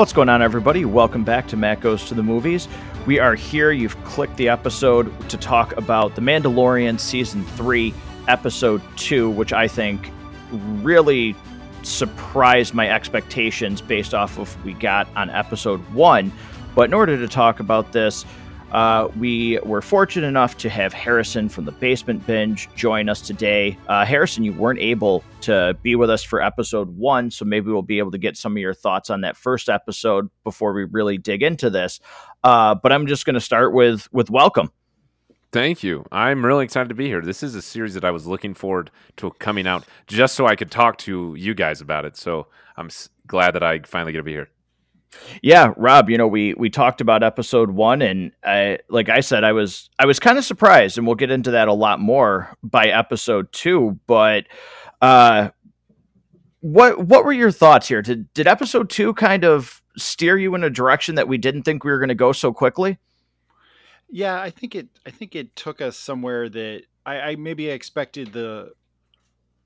[0.00, 0.86] What's going on, everybody?
[0.86, 2.68] Welcome back to Matt Goes to the Movies.
[3.06, 3.70] We are here.
[3.70, 7.92] You've clicked the episode to talk about The Mandalorian Season 3,
[8.26, 10.10] Episode 2, which I think
[10.52, 11.36] really
[11.82, 16.32] surprised my expectations based off of we got on Episode 1.
[16.74, 18.24] But in order to talk about this,
[18.72, 23.76] uh, we were fortunate enough to have Harrison from the Basement Binge join us today.
[23.88, 27.82] Uh, Harrison, you weren't able to be with us for episode one, so maybe we'll
[27.82, 31.18] be able to get some of your thoughts on that first episode before we really
[31.18, 32.00] dig into this.
[32.44, 34.70] Uh, but I'm just going to start with with welcome.
[35.52, 36.06] Thank you.
[36.12, 37.22] I'm really excited to be here.
[37.22, 40.54] This is a series that I was looking forward to coming out just so I
[40.54, 42.16] could talk to you guys about it.
[42.16, 42.88] So I'm
[43.26, 44.48] glad that I finally get to be here.
[45.42, 49.44] Yeah, Rob, you know, we we talked about episode 1 and I like I said
[49.44, 52.56] I was I was kind of surprised and we'll get into that a lot more
[52.62, 54.46] by episode 2, but
[55.00, 55.50] uh
[56.60, 58.02] what what were your thoughts here?
[58.02, 61.84] Did did episode 2 kind of steer you in a direction that we didn't think
[61.84, 62.98] we were going to go so quickly?
[64.08, 68.32] Yeah, I think it I think it took us somewhere that I, I maybe expected
[68.32, 68.72] the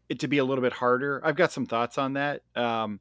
[0.09, 1.21] it to be a little bit harder.
[1.25, 2.43] I've got some thoughts on that.
[2.55, 3.01] Um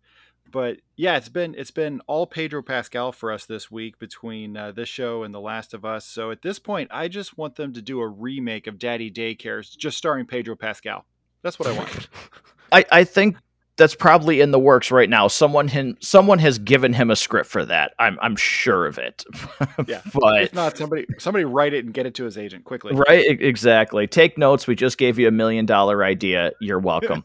[0.54, 4.72] but yeah, it's been it's been all Pedro Pascal for us this week between uh,
[4.72, 6.06] this show and The Last of Us.
[6.06, 9.76] So at this point, I just want them to do a remake of Daddy Daycares,
[9.76, 11.06] just starring Pedro Pascal.
[11.42, 12.08] That's what I want.
[12.72, 13.36] I, I think
[13.76, 15.28] that's probably in the works right now.
[15.28, 17.94] Someone him, someone has given him a script for that.
[17.98, 19.26] I'm I'm sure of it.
[19.88, 22.94] yeah, but if not, somebody somebody write it and get it to his agent quickly.
[22.94, 24.06] Right, exactly.
[24.06, 24.68] Take notes.
[24.68, 26.52] We just gave you a million dollar idea.
[26.62, 27.24] You're welcome.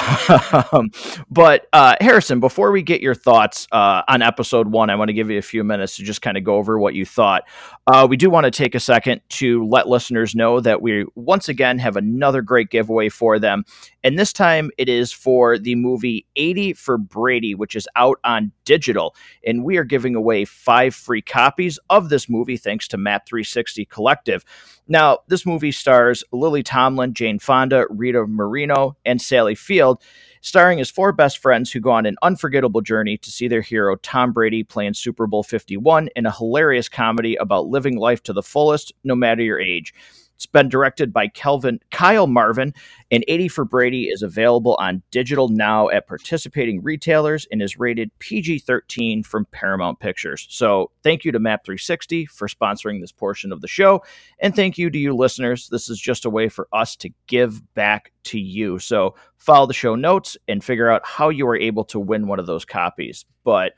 [0.72, 0.90] um,
[1.30, 5.14] but uh, Harrison, before we get your thoughts uh, on episode one, I want to
[5.14, 7.42] give you a few minutes to just kind of go over what you thought.
[7.86, 11.48] Uh, we do want to take a second to let listeners know that we once
[11.50, 13.64] again have another great giveaway for them,
[14.02, 18.18] and this time it is for the movie movie 80 for Brady, which is out
[18.24, 19.14] on digital.
[19.44, 23.84] And we are giving away five free copies of this movie thanks to Map 360
[23.86, 24.44] Collective.
[24.86, 30.02] Now, this movie stars Lily Tomlin, Jane Fonda, Rita Moreno, and Sally Field
[30.40, 33.96] starring as four best friends who go on an unforgettable journey to see their hero
[33.96, 38.42] Tom Brady playing Super Bowl 51 in a hilarious comedy about living life to the
[38.42, 39.92] fullest, no matter your age.
[40.40, 42.72] It's been directed by Kelvin Kyle Marvin,
[43.10, 48.10] and 80 for Brady is available on digital now at participating retailers and is rated
[48.20, 50.46] PG-13 from Paramount Pictures.
[50.48, 54.02] So, thank you to Map 360 for sponsoring this portion of the show,
[54.38, 55.68] and thank you to you listeners.
[55.68, 58.78] This is just a way for us to give back to you.
[58.78, 62.38] So, follow the show notes and figure out how you are able to win one
[62.38, 63.26] of those copies.
[63.44, 63.74] But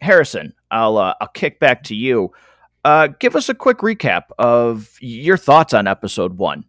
[0.00, 2.32] Harrison, I'll uh, I'll kick back to you.
[2.84, 6.64] Uh, give us a quick recap of your thoughts on episode one.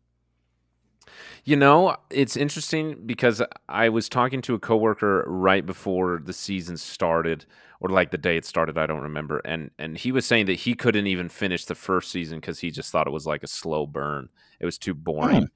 [1.46, 6.78] You know, it's interesting because I was talking to a coworker right before the season
[6.78, 7.46] started,
[7.81, 8.78] or like the day it started.
[8.78, 12.12] I don't remember, and and he was saying that he couldn't even finish the first
[12.12, 14.30] season because he just thought it was like a slow burn.
[14.62, 15.50] It was too boring mm.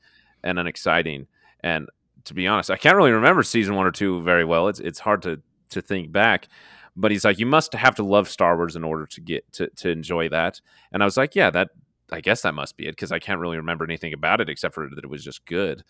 [0.43, 1.27] and unexciting.
[1.61, 1.87] And
[2.25, 4.67] to be honest, I can't really remember season one or two very well.
[4.67, 6.49] It's it's hard to to think back
[6.97, 9.67] but he's like, you must have to love Star Wars in order to get to
[9.67, 10.59] to enjoy that.
[10.91, 11.69] And I was like, yeah, that
[12.11, 14.73] I guess that must be it because I can't really remember anything about it except
[14.73, 15.83] for that it was just good.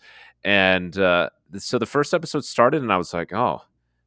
[0.44, 3.62] And uh, so the first episode started, and I was like, oh,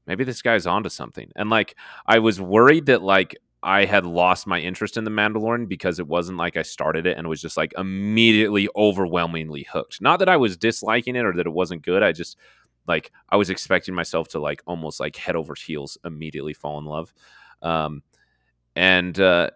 [0.06, 1.32] maybe this guy's onto something.
[1.36, 1.76] And like,
[2.06, 6.08] I was worried that like I had lost my interest in the Mandalorian because it
[6.08, 10.02] wasn't like I started it and was just like immediately overwhelmingly hooked.
[10.02, 12.02] Not that I was disliking it or that it wasn't good.
[12.04, 12.38] I just
[12.88, 16.86] like I was expecting myself to like almost like head over heels immediately fall in
[16.86, 17.14] love.
[17.62, 18.04] Um,
[18.76, 19.52] and uh,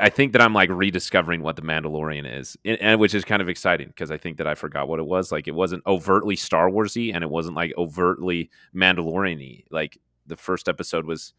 [0.00, 3.48] I think that I'm like rediscovering what the Mandalorian is, and which is kind of
[3.48, 5.32] exciting because I think that I forgot what it was.
[5.32, 9.64] Like it wasn't overtly Star Warsy, and it wasn't like overtly Mandalorian-y.
[9.70, 11.32] Like the first episode was,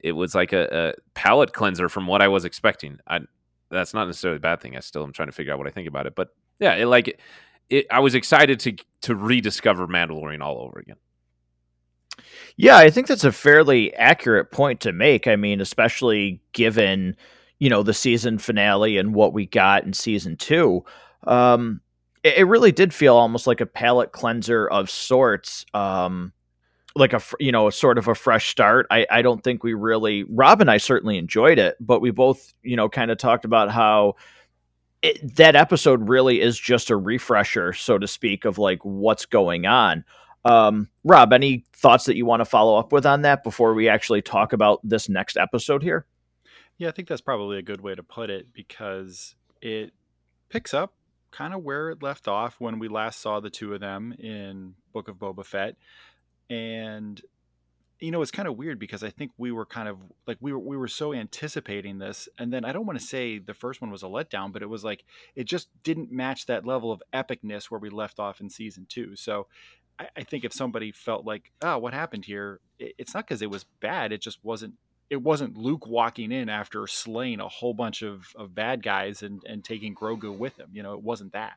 [0.00, 2.98] it was like a, a palate cleanser from what I was expecting.
[3.06, 3.20] I
[3.70, 4.76] that's not necessarily a bad thing.
[4.76, 6.86] I still am trying to figure out what I think about it, but yeah, it
[6.86, 7.18] like
[7.70, 10.96] it, I was excited to to rediscover Mandalorian all over again.
[12.56, 15.26] Yeah, I think that's a fairly accurate point to make.
[15.26, 17.16] I mean, especially given
[17.58, 20.84] you know the season finale and what we got in season two.
[21.24, 21.80] Um,
[22.22, 25.64] it, it really did feel almost like a palate cleanser of sorts.
[25.74, 26.32] Um,
[26.96, 28.86] like a you know sort of a fresh start.
[28.90, 32.52] I I don't think we really Rob and I certainly enjoyed it, but we both
[32.62, 34.14] you know kind of talked about how
[35.02, 39.66] it, that episode really is just a refresher, so to speak, of like what's going
[39.66, 40.04] on.
[40.44, 43.88] Um, Rob, any thoughts that you want to follow up with on that before we
[43.88, 46.06] actually talk about this next episode here?
[46.78, 49.92] Yeah, I think that's probably a good way to put it because it
[50.48, 50.94] picks up
[51.30, 54.74] kind of where it left off when we last saw the two of them in
[54.92, 55.76] Book of Boba Fett.
[56.48, 57.20] And
[58.00, 60.52] you know, it's kind of weird because I think we were kind of like we
[60.52, 63.80] were we were so anticipating this, and then I don't want to say the first
[63.80, 65.04] one was a letdown, but it was like
[65.34, 69.16] it just didn't match that level of epicness where we left off in season two.
[69.16, 69.48] So
[69.98, 72.60] I, I think if somebody felt like, oh, what happened here?
[72.78, 74.74] It, it's not because it was bad; it just wasn't.
[75.10, 79.42] It wasn't Luke walking in after slaying a whole bunch of, of bad guys and,
[79.46, 80.68] and taking Grogu with him.
[80.74, 81.54] You know, it wasn't that.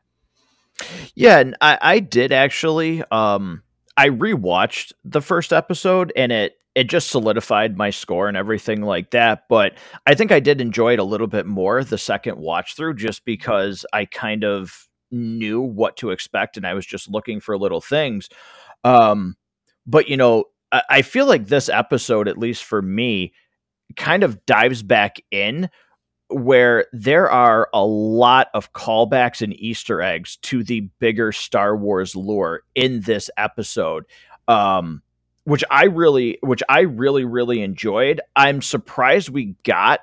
[1.14, 3.04] Yeah, and I, I did actually.
[3.10, 3.62] Um,
[3.96, 9.10] I rewatched the first episode, and it it just solidified my score and everything like
[9.10, 9.44] that.
[9.48, 9.74] But
[10.06, 13.24] I think I did enjoy it a little bit more the second watch through, just
[13.24, 17.80] because I kind of knew what to expect, and I was just looking for little
[17.80, 18.28] things.
[18.84, 19.36] Um,
[19.86, 23.32] but you know, I, I feel like this episode, at least for me,
[23.96, 25.68] kind of dives back in
[26.32, 32.16] where there are a lot of callbacks and Easter eggs to the bigger Star Wars
[32.16, 34.04] lore in this episode.
[34.48, 35.02] Um,
[35.44, 38.20] which I really which I really really enjoyed.
[38.36, 40.00] I'm surprised we got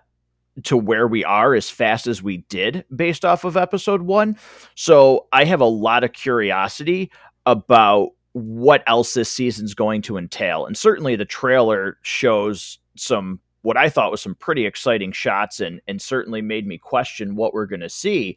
[0.64, 4.38] to where we are as fast as we did based off of episode 1.
[4.76, 7.12] So I have a lot of curiosity
[7.46, 10.66] about what else this season's going to entail.
[10.66, 15.82] And certainly the trailer shows some what I thought was some pretty exciting shots and
[15.88, 18.36] and certainly made me question what we're going to see.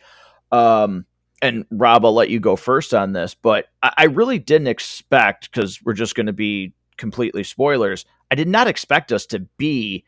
[0.50, 1.06] Um,
[1.40, 5.50] and Rob, I'll let you go first on this, but I, I really didn't expect
[5.50, 8.04] because we're just going to be completely spoilers.
[8.30, 10.04] I did not expect us to be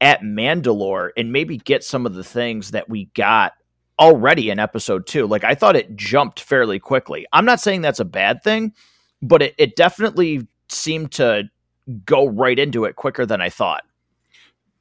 [0.00, 3.52] at Mandalore and maybe get some of the things that we got
[3.98, 5.26] already in episode two.
[5.26, 7.24] Like I thought it jumped fairly quickly.
[7.32, 8.74] I'm not saying that's a bad thing,
[9.22, 11.44] but it, it definitely seemed to
[12.04, 13.84] go right into it quicker than I thought.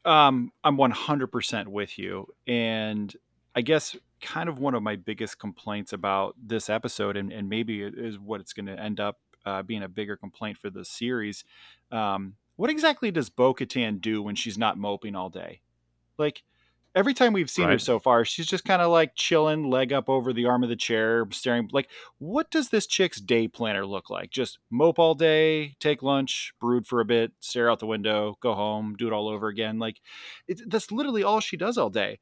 [0.06, 2.28] Um, I'm 100% with you.
[2.48, 3.16] And
[3.56, 7.84] I guess kind of one of my biggest complaints about this episode, and, and maybe
[7.84, 10.86] it is what it's going to end up uh, being a bigger complaint for the
[10.86, 11.44] series.
[11.92, 15.62] Um, what exactly does Bo Katan do when she's not moping all day?
[16.18, 16.44] Like,
[16.96, 17.74] every time we've seen right.
[17.74, 20.70] her so far, she's just kind of like chilling, leg up over the arm of
[20.70, 21.70] the chair, staring.
[21.72, 24.30] Like, what does this chick's day planner look like?
[24.30, 28.54] Just mope all day, take lunch, brood for a bit, stare out the window, go
[28.54, 29.80] home, do it all over again.
[29.80, 30.02] Like,
[30.48, 32.20] it, that's literally all she does all day.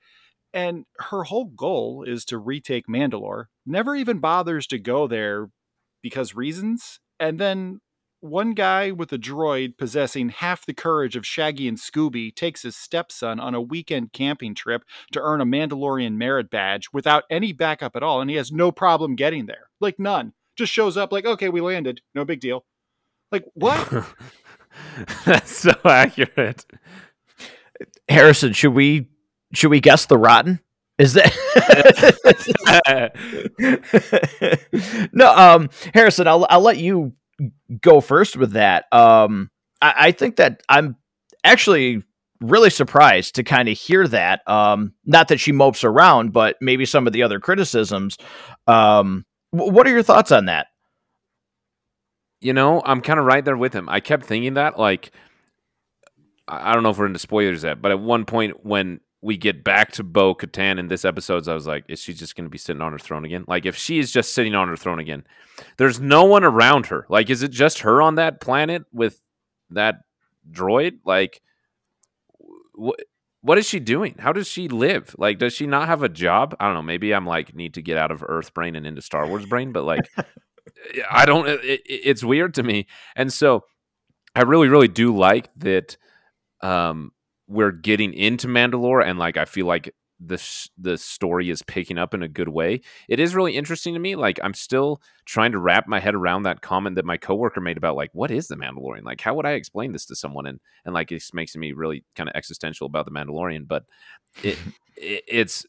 [0.53, 3.45] And her whole goal is to retake Mandalore.
[3.65, 5.49] Never even bothers to go there
[6.01, 6.99] because reasons.
[7.19, 7.81] And then
[8.21, 12.75] one guy with a droid possessing half the courage of Shaggy and Scooby takes his
[12.75, 17.95] stepson on a weekend camping trip to earn a Mandalorian merit badge without any backup
[17.95, 19.69] at all, and he has no problem getting there.
[19.79, 20.33] Like none.
[20.57, 22.01] Just shows up like, okay, we landed.
[22.13, 22.65] No big deal.
[23.31, 24.05] Like, what?
[25.25, 26.65] That's so accurate.
[28.09, 29.07] Harrison, should we
[29.53, 30.59] should we guess the rotten?
[30.97, 31.31] Is that
[35.13, 35.33] no?
[35.33, 37.13] Um, Harrison, I'll I'll let you
[37.81, 38.85] go first with that.
[38.91, 39.49] Um,
[39.81, 40.95] I, I think that I'm
[41.43, 42.03] actually
[42.41, 44.47] really surprised to kind of hear that.
[44.47, 48.17] Um, not that she mopes around, but maybe some of the other criticisms.
[48.67, 50.67] Um, w- what are your thoughts on that?
[52.41, 53.89] You know, I'm kind of right there with him.
[53.89, 55.11] I kept thinking that, like,
[56.47, 59.63] I don't know if we're into spoilers yet, but at one point when we get
[59.63, 62.49] back to Bo Katan in this episode, I was like, is she just going to
[62.49, 63.43] be sitting on her throne again?
[63.47, 65.25] Like, if she is just sitting on her throne again,
[65.77, 67.05] there's no one around her.
[67.09, 69.21] Like, is it just her on that planet with
[69.71, 70.01] that
[70.49, 70.99] droid?
[71.05, 71.41] Like,
[72.73, 72.99] what?
[73.41, 74.15] What is she doing?
[74.19, 75.15] How does she live?
[75.17, 76.57] Like, does she not have a job?
[76.59, 76.81] I don't know.
[76.81, 79.71] Maybe I'm like need to get out of Earth brain and into Star Wars brain,
[79.71, 80.09] but like,
[81.09, 81.47] I don't.
[81.47, 83.63] It, it's weird to me, and so
[84.35, 85.95] I really, really do like that.
[86.61, 87.13] Um,
[87.49, 90.41] we're getting into Mandalore and like I feel like the
[90.77, 92.81] the story is picking up in a good way.
[93.07, 94.15] It is really interesting to me.
[94.15, 97.77] Like I'm still trying to wrap my head around that comment that my coworker made
[97.77, 99.03] about like what is the Mandalorian?
[99.03, 100.45] Like how would I explain this to someone?
[100.45, 103.67] And and like it makes me really kind of existential about the Mandalorian.
[103.67, 103.85] But
[104.43, 104.57] it,
[104.97, 105.65] it it's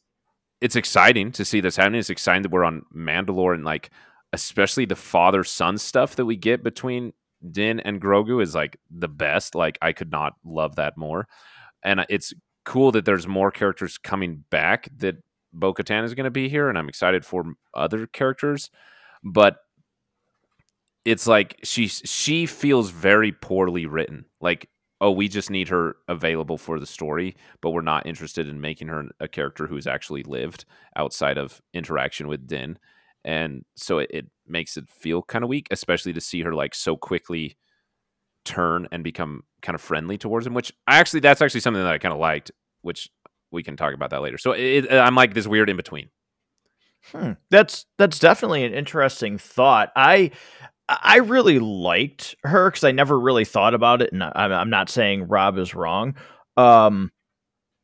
[0.61, 2.01] it's exciting to see this happening.
[2.01, 3.91] It's exciting that we're on Mandalore and like
[4.33, 7.13] especially the father son stuff that we get between
[7.51, 9.55] Din and Grogu is like the best.
[9.55, 11.27] Like I could not love that more
[11.83, 12.33] and it's
[12.65, 15.17] cool that there's more characters coming back that
[15.53, 17.45] Bo Katan is going to be here, and I'm excited for
[17.75, 18.71] other characters.
[19.25, 19.57] But
[21.05, 24.27] it's like she she feels very poorly written.
[24.41, 24.69] Like,
[25.01, 28.89] oh, we just need her available for the story, but we're not interested in making
[28.89, 30.65] her a character who's actually lived
[30.97, 32.79] outside of interaction with Din.
[33.25, 36.75] And so it, it makes it feel kind of weak, especially to see her like
[36.75, 37.57] so quickly
[38.50, 41.92] turn and become kind of friendly towards him, which I actually that's actually something that
[41.92, 42.50] I kind of liked,
[42.83, 43.09] which
[43.50, 44.38] we can talk about that later.
[44.38, 46.09] So it, I'm like this weird in between.
[47.12, 47.33] Hmm.
[47.50, 49.90] That's that's definitely an interesting thought.
[49.97, 50.33] I
[50.88, 54.90] I really liked her because I never really thought about it, and I'm, I'm not
[54.90, 56.16] saying Rob is wrong.
[56.57, 57.12] Um,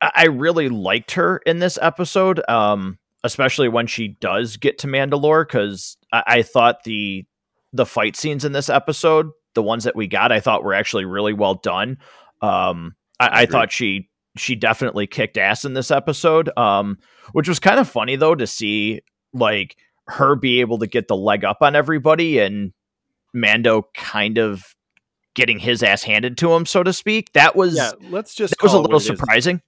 [0.01, 5.47] I really liked her in this episode, um, especially when she does get to Mandalore,
[5.47, 7.25] because I, I thought the
[7.73, 11.05] the fight scenes in this episode, the ones that we got, I thought were actually
[11.05, 11.97] really well done.
[12.41, 16.97] Um, I, I thought she she definitely kicked ass in this episode, um,
[17.31, 19.01] which was kind of funny though to see
[19.33, 19.75] like
[20.07, 22.71] her be able to get the leg up on everybody and
[23.33, 24.75] Mando kind of
[25.35, 27.31] getting his ass handed to him, so to speak.
[27.33, 27.91] That was yeah.
[28.09, 29.19] Let's just that was a little what it is.
[29.19, 29.61] surprising.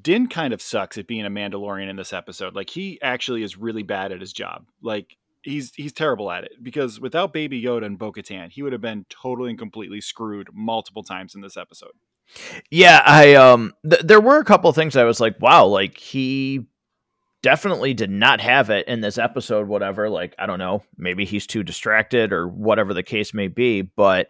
[0.00, 2.54] Din kind of sucks at being a Mandalorian in this episode.
[2.54, 4.66] Like he actually is really bad at his job.
[4.82, 8.80] Like he's he's terrible at it because without Baby Yoda and Bo-Katan, he would have
[8.80, 11.92] been totally and completely screwed multiple times in this episode.
[12.70, 16.66] Yeah, I um th- there were a couple things I was like, wow, like he
[17.42, 21.46] definitely did not have it in this episode whatever, like I don't know, maybe he's
[21.46, 24.28] too distracted or whatever the case may be, but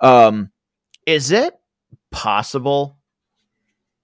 [0.00, 0.50] um
[1.06, 1.54] is it
[2.10, 2.98] possible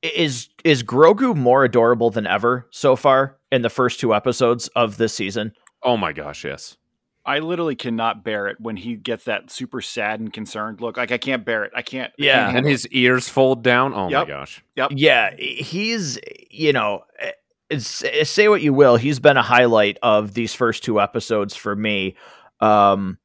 [0.03, 4.97] is is Grogu more adorable than ever so far in the first two episodes of
[4.97, 5.53] this season?
[5.83, 6.77] Oh my gosh, yes.
[7.25, 10.97] I literally cannot bear it when he gets that super sad and concerned look.
[10.97, 11.73] Like I can't bear it.
[11.77, 12.13] I can't.
[12.19, 12.33] I Yeah.
[12.33, 13.93] can't And handle his ears fold down.
[13.95, 14.27] Oh Yep.
[14.27, 14.65] my gosh.
[14.77, 14.93] Yep.
[14.95, 16.19] Yeah, he's
[16.51, 17.33] you know, eh,
[17.69, 21.55] it's, eh, say what you will, he's been a highlight of these first two episodes
[21.55, 22.17] for me.
[22.61, 23.19] Um,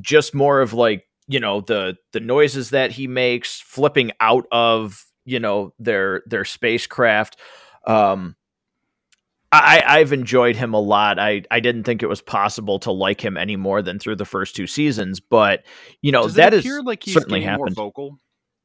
[0.00, 5.06] just more of like you know the the noises that he makes, flipping out of
[5.24, 7.38] you know their their spacecraft.
[7.86, 8.34] Um,
[9.62, 11.18] I, I've enjoyed him a lot.
[11.18, 14.24] I, I didn't think it was possible to like him any more than through the
[14.24, 15.64] first two seasons, but
[16.02, 17.76] you know Does that is like certainly happened.
[17.76, 18.18] more vocal?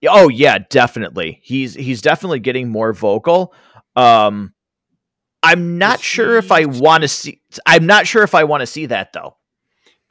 [0.08, 1.40] Oh yeah, definitely.
[1.44, 3.54] He's he's definitely getting more vocal.
[3.96, 4.54] Um
[5.44, 8.62] I'm not Is sure if I want to see I'm not sure if I want
[8.62, 9.38] to see that though.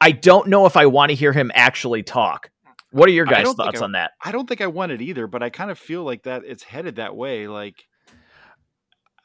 [0.01, 2.51] I don't know if I want to hear him actually talk.
[2.91, 4.11] What are your guys' thoughts I- on that?
[4.23, 6.63] I don't think I want it either, but I kind of feel like that it's
[6.63, 7.47] headed that way.
[7.47, 7.85] Like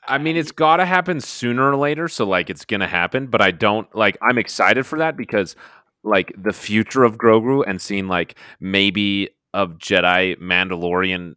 [0.07, 2.09] I mean, it's got to happen sooner or later.
[2.09, 3.27] So, like, it's going to happen.
[3.27, 5.57] But I don't, like, I'm excited for that because,
[6.03, 11.35] like, the future of Grogu and seeing, like, maybe a Jedi Mandalorian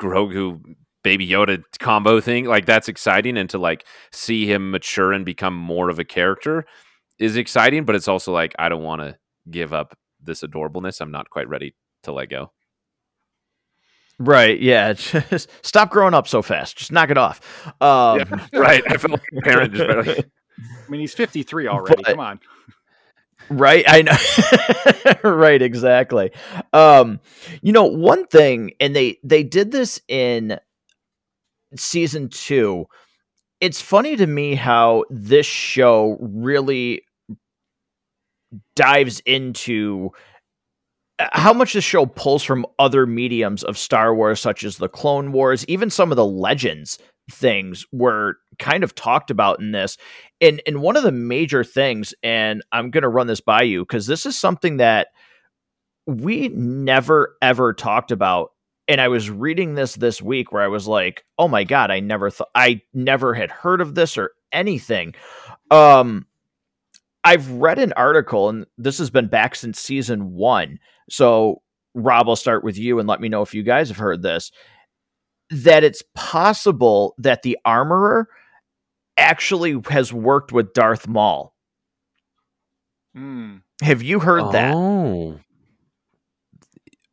[0.00, 3.36] Grogu Baby Yoda combo thing, like, that's exciting.
[3.36, 6.64] And to, like, see him mature and become more of a character
[7.18, 7.84] is exciting.
[7.84, 9.18] But it's also like, I don't want to
[9.50, 11.00] give up this adorableness.
[11.00, 12.52] I'm not quite ready to let go.
[14.24, 14.92] Right, yeah.
[14.92, 16.76] Just stop growing up so fast.
[16.76, 17.40] Just knock it off.
[17.82, 18.84] Um, Yeah, right.
[18.88, 20.18] I feel like a parent just barely.
[20.86, 22.02] I mean, he's 53 already.
[22.02, 22.40] But- Come on.
[23.50, 25.30] Right, I know.
[25.30, 26.30] right, exactly.
[26.72, 27.18] Um,
[27.60, 30.58] you know, one thing, and they they did this in
[31.76, 32.86] season two.
[33.60, 37.02] It's funny to me how this show really
[38.76, 40.10] dives into
[41.18, 45.32] how much this show pulls from other mediums of Star Wars, such as the Clone
[45.32, 46.98] Wars, even some of the Legends
[47.30, 49.96] things were kind of talked about in this.
[50.40, 54.06] And and one of the major things, and I'm gonna run this by you because
[54.06, 55.08] this is something that
[56.06, 58.50] we never ever talked about.
[58.88, 62.00] And I was reading this this week where I was like, "Oh my god, I
[62.00, 65.14] never thought I never had heard of this or anything."
[65.70, 66.26] Um,
[67.24, 70.78] I've read an article, and this has been back since season one.
[71.08, 71.62] So,
[71.94, 74.50] Rob, I'll start with you and let me know if you guys have heard this.
[75.50, 78.28] That it's possible that the armorer
[79.18, 81.54] actually has worked with Darth Maul.
[83.14, 83.56] Hmm.
[83.82, 84.74] Have you heard that?
[84.74, 85.38] Oh.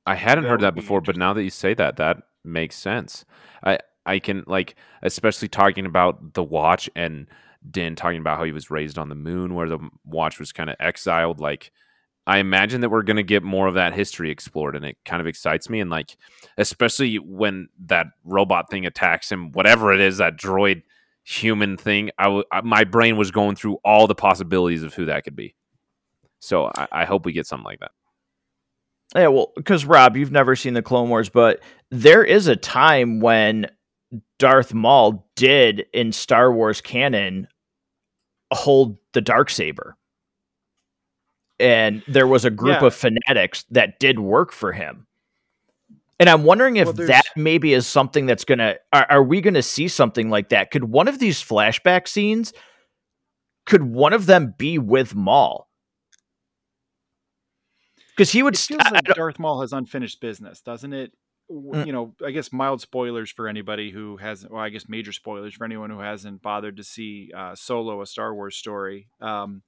[0.06, 2.76] I hadn't That heard that be before, but now that you say that, that makes
[2.76, 3.26] sense.
[3.64, 7.28] I I can like especially talking about the watch and
[7.70, 10.70] Din talking about how he was raised on the moon where the watch was kind
[10.70, 11.72] of exiled like
[12.28, 15.20] I imagine that we're going to get more of that history explored and it kind
[15.20, 16.16] of excites me and like
[16.58, 20.84] especially when that robot thing attacks him whatever it is that droid
[21.24, 25.06] human thing I w- I- my brain was going through all the possibilities of who
[25.06, 25.56] that could be.
[26.40, 27.92] So I, I hope we get something like that.
[29.16, 33.20] Yeah, well, because Rob, you've never seen the Clone Wars, but there is a time
[33.20, 33.68] when
[34.40, 37.48] Darth Maul did in Star Wars canon
[38.52, 39.96] hold the dark saber,
[41.60, 42.88] and there was a group Yeah.
[42.88, 45.06] of fanatics that did work for him.
[46.22, 48.76] And I'm wondering if Well, that maybe is something that's gonna.
[48.92, 50.72] Are, are we gonna see something like that?
[50.72, 52.52] Could one of these flashback scenes?
[53.66, 55.70] Could one of them be with Maul?
[58.10, 58.56] Because he would.
[58.56, 61.14] It feels I- like Darth Maul has unfinished business, doesn't it?
[61.52, 61.86] Mm.
[61.86, 64.52] You know, I guess mild spoilers for anybody who hasn't.
[64.52, 68.06] Well, I guess major spoilers for anyone who hasn't bothered to see uh, Solo: A
[68.06, 69.08] Star Wars Story.
[69.20, 69.64] Um,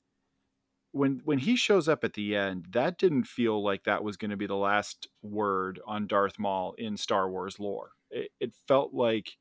[0.91, 4.31] when when he shows up at the end, that didn't feel like that was going
[4.31, 7.91] to be the last word on Darth Maul in Star Wars lore.
[8.09, 9.37] It, it felt like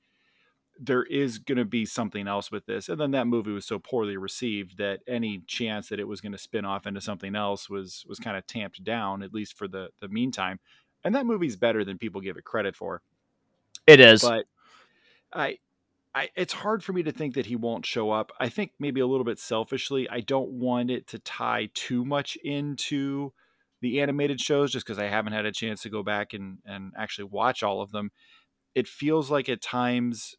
[0.83, 2.89] there is going to be something else with this.
[2.89, 6.33] And then that movie was so poorly received that any chance that it was going
[6.33, 9.69] to spin off into something else was was kind of tamped down, at least for
[9.69, 10.59] the the meantime.
[11.05, 13.03] And that movie's better than people give it credit for.
[13.87, 14.23] It is.
[14.23, 14.45] But
[15.33, 15.59] I
[16.15, 18.33] I, it's hard for me to think that he won't show up.
[18.41, 22.37] I think maybe a little bit selfishly, I don't want it to tie too much
[22.43, 23.33] into
[23.81, 26.93] the animated shows just because I haven't had a chance to go back and, and
[26.99, 28.11] actually watch all of them.
[28.75, 30.35] It feels like at times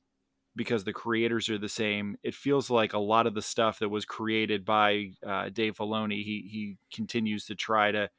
[0.56, 2.18] because the creators are the same.
[2.22, 6.24] It feels like a lot of the stuff that was created by uh, Dave Filoni,
[6.24, 8.10] he he continues to try to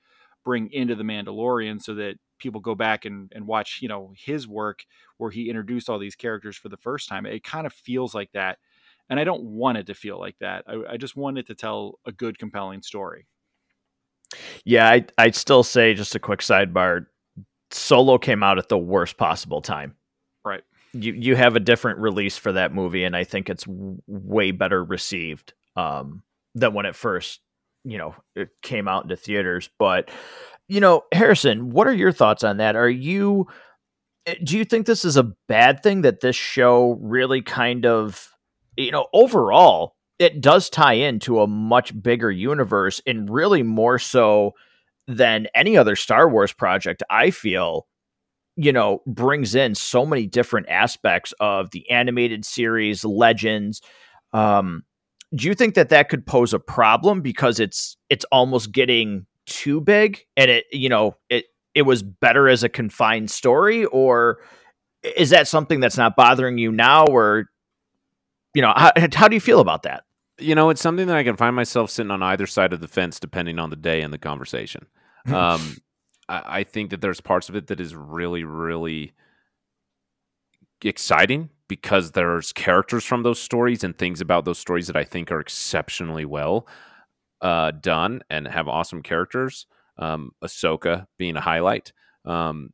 [0.45, 4.47] bring into the Mandalorian so that people go back and, and watch, you know, his
[4.47, 4.85] work
[5.19, 7.27] where he introduced all these characters for the first time.
[7.27, 8.59] It kind of feels like that.
[9.09, 10.65] And I don't want it to feel like that.
[10.67, 13.27] I, I just want it to tell a good, compelling story.
[14.65, 17.07] Yeah, I I'd still say just a quick sidebar.
[17.71, 19.95] Solo came out at the worst possible time.
[20.45, 24.01] Right you you have a different release for that movie, and I think it's w-
[24.07, 26.23] way better received um,
[26.55, 27.41] than when it first
[27.85, 29.71] you know it came out into theaters.
[29.79, 30.11] But
[30.69, 32.77] you know, Harrison, what are your thoughts on that?
[32.77, 33.47] Are you
[34.27, 38.31] eh, do you think this is a bad thing that this show really kind of
[38.77, 44.53] you know overall it does tie into a much bigger universe and really more so
[45.09, 47.87] than any other Star Wars project I feel
[48.57, 53.81] you know, brings in so many different aspects of the animated series, legends.
[54.33, 54.85] Um,
[55.35, 59.81] do you think that that could pose a problem because it's it's almost getting too
[59.81, 63.85] big and it you know it it was better as a confined story?
[63.87, 64.39] Or
[65.03, 67.51] is that something that's not bothering you now or
[68.55, 70.05] you know how, how do you feel about that?
[70.39, 72.89] You know it's something that i can find myself sitting on either side of the
[72.89, 74.87] fence depending on the day and the conversation.
[75.33, 75.77] Um,
[76.29, 79.13] I, I think that there's parts of it that is really, really
[80.83, 85.31] exciting because there's characters from those stories and things about those stories that I think
[85.31, 86.67] are exceptionally well
[87.43, 89.67] uh, done and have awesome characters.
[89.99, 91.93] Um, Ahsoka being a highlight.
[92.25, 92.73] Um,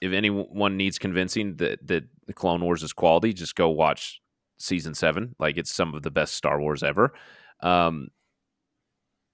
[0.00, 4.20] if anyone needs convincing that that the Clone Wars is quality, just go watch
[4.58, 5.34] season seven.
[5.38, 7.12] Like it's some of the best Star Wars ever.
[7.60, 8.08] Um,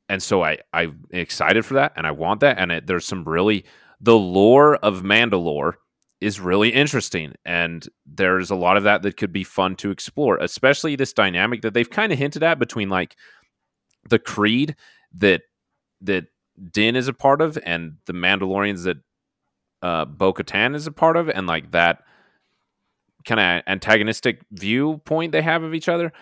[0.08, 2.58] and so I I'm excited for that, and I want that.
[2.58, 3.64] And it, there's some really
[4.00, 5.74] the lore of Mandalore
[6.20, 10.38] is really interesting, and there's a lot of that that could be fun to explore,
[10.38, 13.16] especially this dynamic that they've kind of hinted at between like
[14.08, 14.76] the Creed
[15.14, 15.42] that
[16.00, 16.26] that
[16.72, 18.98] Din is a part of, and the Mandalorians that
[19.82, 22.02] uh, Bo Katan is a part of, and like that
[23.24, 26.12] kind of antagonistic viewpoint they have of each other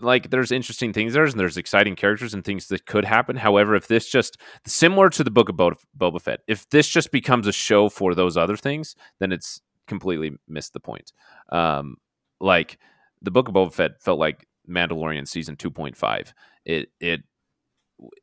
[0.00, 3.36] like there's interesting things there and there's exciting characters and things that could happen.
[3.36, 7.46] However, if this just similar to the book of Boba Fett, if this just becomes
[7.46, 11.12] a show for those other things, then it's completely missed the point.
[11.50, 11.96] Um,
[12.40, 12.78] like
[13.22, 16.32] the book of Boba Fett felt like Mandalorian season 2.5.
[16.64, 17.22] It, it,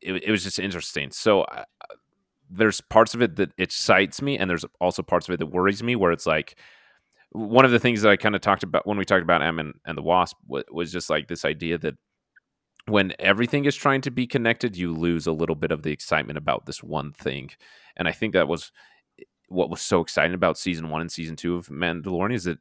[0.01, 1.12] it, it was just interesting.
[1.12, 1.63] So uh,
[2.49, 5.82] there's parts of it that excites me, and there's also parts of it that worries
[5.82, 6.58] me, where it's like,
[7.34, 9.60] one of the things that I kind of talked about when we talked about M
[9.60, 11.95] and, and the Wasp was, just like this idea that
[12.86, 16.38] when everything is trying to be connected, you lose a little bit of the excitement
[16.38, 17.49] about this one thing.
[17.95, 18.71] And I think that was
[19.54, 22.60] what was so exciting about season one and season two of Mandalorian is that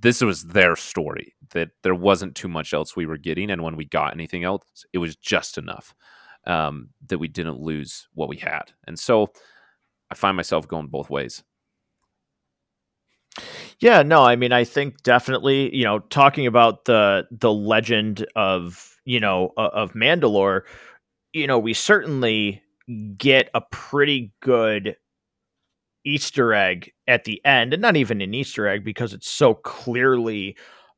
[0.00, 3.50] this was their story, that there wasn't too much else we were getting.
[3.50, 5.94] And when we got anything else, it was just enough
[6.46, 8.72] um, that we didn't lose what we had.
[8.86, 9.28] And so
[10.10, 11.42] I find myself going both ways.
[13.78, 18.98] Yeah, no, I mean, I think definitely, you know, talking about the the legend of
[19.04, 20.62] you know of Mandalore,
[21.32, 22.62] you know, we certainly
[23.16, 24.96] get a pretty good
[26.04, 30.56] Easter egg at the end, and not even an Easter egg because it's so clearly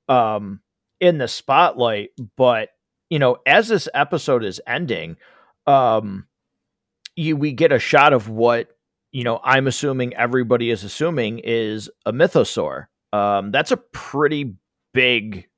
[0.09, 0.61] um,
[1.01, 2.11] in the spotlight.
[2.37, 2.71] But
[3.11, 5.17] you know, as this episode is ending,
[5.67, 6.27] um,
[7.17, 8.69] you we get a shot of what
[9.13, 12.87] you know, I'm assuming everybody is assuming is a mythosaur.
[13.13, 14.55] Um, that's a pretty
[14.95, 15.49] big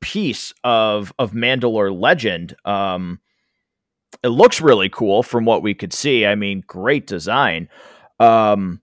[0.00, 2.54] piece of of Mandalore legend.
[2.64, 3.20] Um,
[4.22, 6.24] it looks really cool from what we could see.
[6.26, 7.68] I mean, great design.
[8.20, 8.80] Um,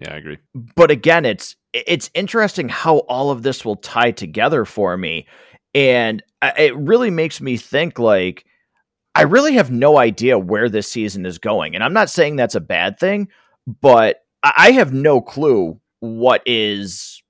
[0.00, 0.38] yeah, I agree.
[0.54, 5.26] But again, it's it's interesting how all of this will tie together for me,
[5.74, 8.44] and it really makes me think like
[9.14, 11.74] I really have no idea where this season is going.
[11.74, 13.28] And I'm not saying that's a bad thing,
[13.80, 17.22] but I have no clue what is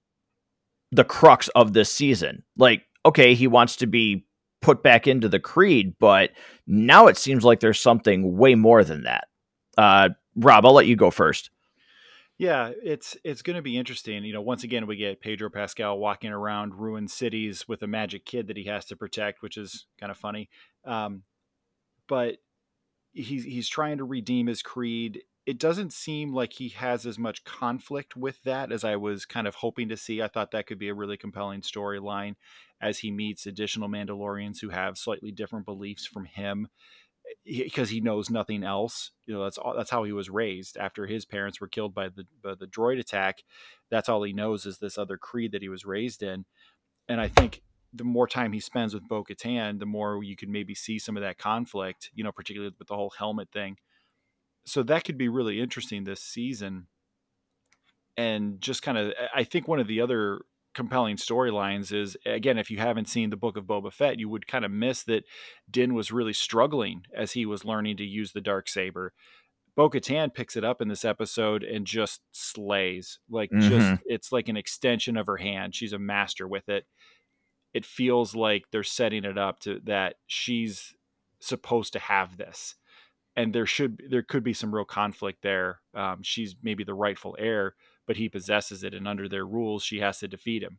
[0.91, 2.43] the crux of this season.
[2.57, 4.27] Like, okay, he wants to be
[4.63, 6.31] put back into the creed, but
[6.67, 9.29] now it seems like there's something way more than that.
[9.77, 11.51] Uh, Rob, I'll let you go first.
[12.37, 14.25] Yeah, it's it's going to be interesting.
[14.25, 18.25] You know, once again, we get Pedro Pascal walking around ruined cities with a magic
[18.25, 20.49] kid that he has to protect, which is kind of funny.
[20.85, 21.23] Um,
[22.09, 22.39] but
[23.13, 25.23] he's he's trying to redeem his creed.
[25.47, 29.47] It doesn't seem like he has as much conflict with that as I was kind
[29.47, 30.21] of hoping to see.
[30.21, 32.35] I thought that could be a really compelling storyline
[32.81, 36.69] as he meets additional Mandalorians who have slightly different beliefs from him
[37.45, 39.11] because he, knows nothing else.
[39.27, 40.77] You know, that's all, that's how he was raised.
[40.77, 43.43] After his parents were killed by the by the droid attack,
[43.91, 46.45] that's all he knows is this other creed that he was raised in.
[47.09, 50.49] And I think the more time he spends with Bo Katan, the more you could
[50.49, 52.11] maybe see some of that conflict.
[52.15, 53.77] You know, particularly with the whole helmet thing.
[54.67, 56.87] So that could be really interesting this season.
[58.17, 60.41] And just kind of, I think one of the other
[60.75, 64.47] compelling storylines is again if you haven't seen the book of boba fett you would
[64.47, 65.25] kind of miss that
[65.71, 69.13] din was really struggling as he was learning to use the dark saber.
[69.77, 73.69] Bo-katan picks it up in this episode and just slays like mm-hmm.
[73.69, 75.75] just it's like an extension of her hand.
[75.75, 76.87] She's a master with it.
[77.73, 80.95] It feels like they're setting it up to that she's
[81.41, 82.77] supposed to have this.
[83.35, 85.81] And there should there could be some real conflict there.
[85.93, 87.75] Um, she's maybe the rightful heir
[88.07, 90.79] but he possesses it, and under their rules, she has to defeat him.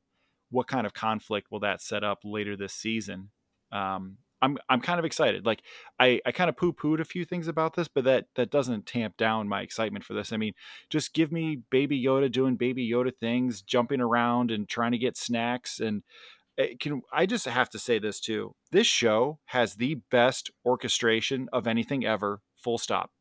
[0.49, 3.31] What kind of conflict will that set up later this season?
[3.71, 5.45] Um, I'm I'm kind of excited.
[5.45, 5.63] Like
[5.99, 8.85] I, I kind of poo pooed a few things about this, but that that doesn't
[8.85, 10.31] tamp down my excitement for this.
[10.31, 10.53] I mean,
[10.89, 15.17] just give me Baby Yoda doing Baby Yoda things, jumping around and trying to get
[15.17, 15.79] snacks.
[15.79, 16.03] And
[16.57, 18.55] eh, can I just have to say this too?
[18.71, 22.41] This show has the best orchestration of anything ever.
[22.61, 23.11] Full stop.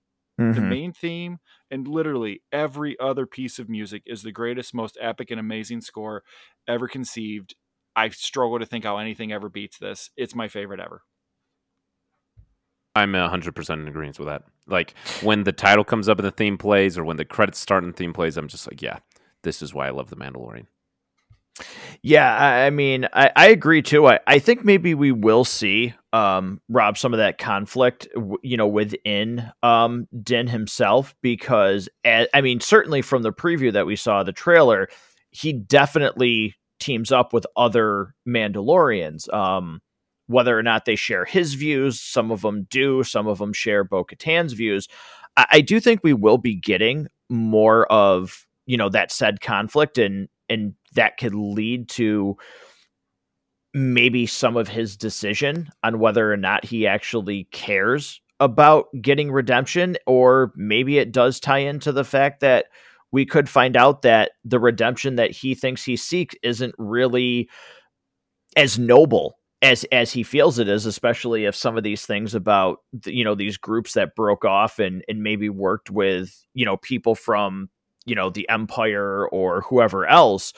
[0.41, 0.55] Mm-hmm.
[0.55, 1.39] The main theme
[1.71, 6.23] and literally every other piece of music is the greatest, most epic and amazing score
[6.67, 7.55] ever conceived.
[7.95, 10.11] I struggle to think how anything ever beats this.
[10.17, 11.03] It's my favorite ever.
[12.97, 14.43] I'm 100% in agreement with that.
[14.67, 17.85] Like when the title comes up and the theme plays, or when the credits start
[17.85, 18.99] and the theme plays, I'm just like, yeah,
[19.43, 20.67] this is why I love The Mandalorian.
[22.03, 22.35] Yeah,
[22.67, 24.07] I mean, I, I agree too.
[24.09, 28.09] I, I think maybe we will see um, Rob some of that conflict,
[28.43, 33.87] you know, within um, Din himself, because as, I mean, certainly from the preview that
[33.87, 34.89] we saw, the trailer,
[35.31, 39.33] he definitely teams up with other Mandalorians.
[39.33, 39.81] Um,
[40.27, 43.85] whether or not they share his views, some of them do, some of them share
[43.85, 44.89] Bo Katan's views.
[45.37, 49.99] I, I do think we will be getting more of you know that said conflict
[49.99, 52.37] and and that could lead to
[53.75, 59.97] maybe some of his decision on whether or not he actually cares about getting redemption
[60.07, 62.67] or maybe it does tie into the fact that
[63.11, 67.49] we could find out that the redemption that he thinks he seeks isn't really
[68.57, 72.79] as noble as as he feels it is especially if some of these things about
[73.07, 77.15] you know these groups that broke off and and maybe worked with you know people
[77.15, 77.69] from
[78.05, 80.53] you know the empire or whoever else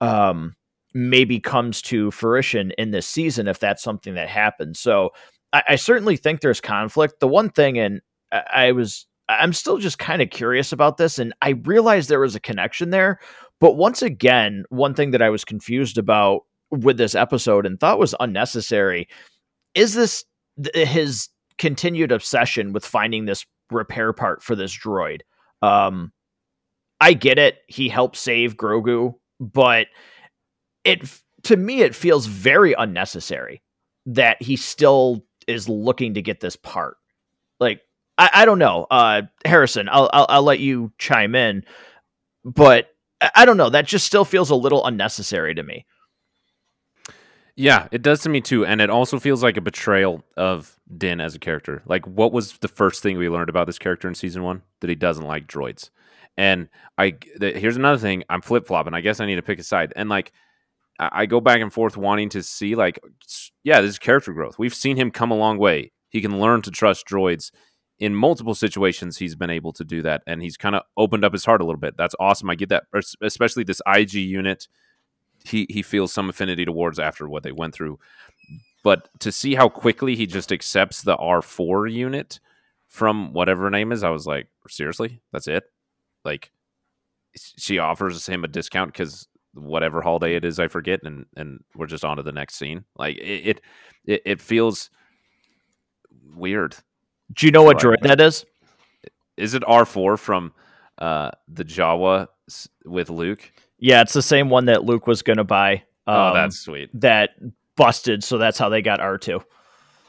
[0.00, 0.54] um
[0.94, 4.78] maybe comes to fruition in this season if that's something that happens.
[4.80, 5.10] So
[5.52, 7.20] i, I certainly think there's conflict.
[7.20, 8.00] The one thing and
[8.32, 12.20] I, I was i'm still just kind of curious about this and i realized there
[12.20, 13.18] was a connection there
[13.58, 17.98] but once again one thing that i was confused about with this episode and thought
[17.98, 19.08] was unnecessary
[19.74, 20.24] is this
[20.62, 21.28] th- his
[21.58, 25.20] continued obsession with finding this repair part for this droid.
[25.62, 26.12] Um
[26.98, 27.58] I get it.
[27.68, 29.88] He helped save Grogu, but
[30.84, 31.08] it
[31.42, 33.62] to me it feels very unnecessary
[34.06, 36.96] that he still is looking to get this part.
[37.60, 37.80] Like
[38.18, 39.88] I, I don't know, uh, Harrison.
[39.90, 41.64] I'll, I'll I'll let you chime in,
[42.44, 42.88] but
[43.34, 43.70] I don't know.
[43.70, 45.86] That just still feels a little unnecessary to me.
[47.58, 51.22] Yeah, it does to me too, and it also feels like a betrayal of Din
[51.22, 51.82] as a character.
[51.86, 54.62] Like, what was the first thing we learned about this character in season one?
[54.80, 55.88] That he doesn't like droids.
[56.36, 56.68] And
[56.98, 58.24] I th- here's another thing.
[58.28, 58.94] I'm flip flopping.
[58.94, 59.92] I guess I need to pick a side.
[59.96, 60.32] And like
[60.98, 62.98] I-, I go back and forth wanting to see like
[63.64, 64.58] yeah, this is character growth.
[64.58, 65.92] We've seen him come a long way.
[66.10, 67.50] He can learn to trust droids
[67.98, 71.32] in multiple situations he's been able to do that and he's kind of opened up
[71.32, 72.84] his heart a little bit that's awesome i get that
[73.22, 74.68] especially this ig unit
[75.44, 77.98] he he feels some affinity towards after what they went through
[78.84, 82.38] but to see how quickly he just accepts the r4 unit
[82.88, 85.64] from whatever name is i was like seriously that's it
[86.26, 86.50] like
[87.32, 91.86] she offers him a discount because whatever holiday it is, I forget, and and we're
[91.86, 92.84] just on to the next scene.
[92.98, 93.62] Like it,
[94.04, 94.90] it, it feels
[96.34, 96.76] weird.
[97.32, 98.44] Do you know what droid that is?
[99.36, 100.52] Is it R four from
[100.98, 102.28] uh, the Jawa
[102.84, 103.50] with Luke?
[103.78, 105.82] Yeah, it's the same one that Luke was going to buy.
[106.06, 106.90] Um, oh, that's sweet.
[106.94, 107.30] That
[107.76, 109.42] busted, so that's how they got R two.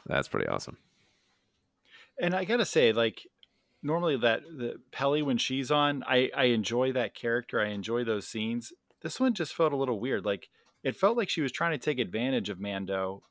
[0.06, 0.78] That's pretty awesome.
[2.20, 3.26] And I gotta say, like
[3.82, 7.60] normally that the Peli when she's on, I I enjoy that character.
[7.60, 8.72] I enjoy those scenes.
[9.02, 10.24] This one just felt a little weird.
[10.24, 10.48] Like
[10.82, 13.22] it felt like she was trying to take advantage of Mando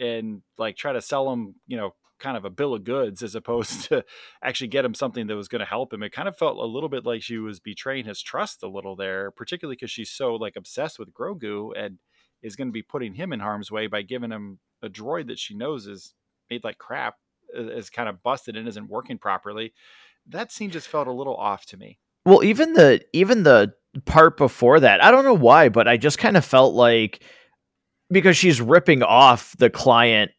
[0.00, 3.34] and like try to sell him, you know, kind of a bill of goods as
[3.34, 4.04] opposed to
[4.42, 6.02] actually get him something that was going to help him.
[6.02, 8.96] It kind of felt a little bit like she was betraying his trust a little
[8.96, 11.98] there, particularly because she's so like obsessed with Grogu and
[12.42, 15.38] is going to be putting him in harm's way by giving him a droid that
[15.38, 16.14] she knows is
[16.50, 17.16] made like crap,
[17.54, 19.72] is kind of busted and isn't working properly.
[20.28, 21.98] That scene just felt a little off to me.
[22.24, 23.74] Well, even the even the
[24.06, 27.22] part before that, I don't know why, but I just kind of felt like
[28.10, 30.30] because she's ripping off the client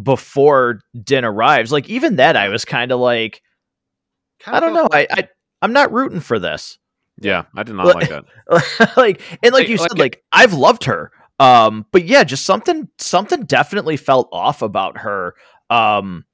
[0.00, 1.72] before Din arrives.
[1.72, 3.42] Like even that, I was kind of like,
[4.40, 4.88] kinda I don't know.
[4.92, 5.28] I, I
[5.62, 6.78] I'm not rooting for this.
[7.20, 8.92] Yeah, I did not like, like that.
[8.96, 11.12] like and like, like you said, like, like I've loved her.
[11.38, 15.34] Um, but yeah, just something something definitely felt off about her.
[15.70, 16.24] Um,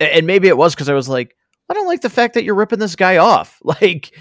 [0.00, 1.36] and maybe it was because I was like,
[1.68, 3.58] I don't like the fact that you're ripping this guy off.
[3.64, 4.14] Like,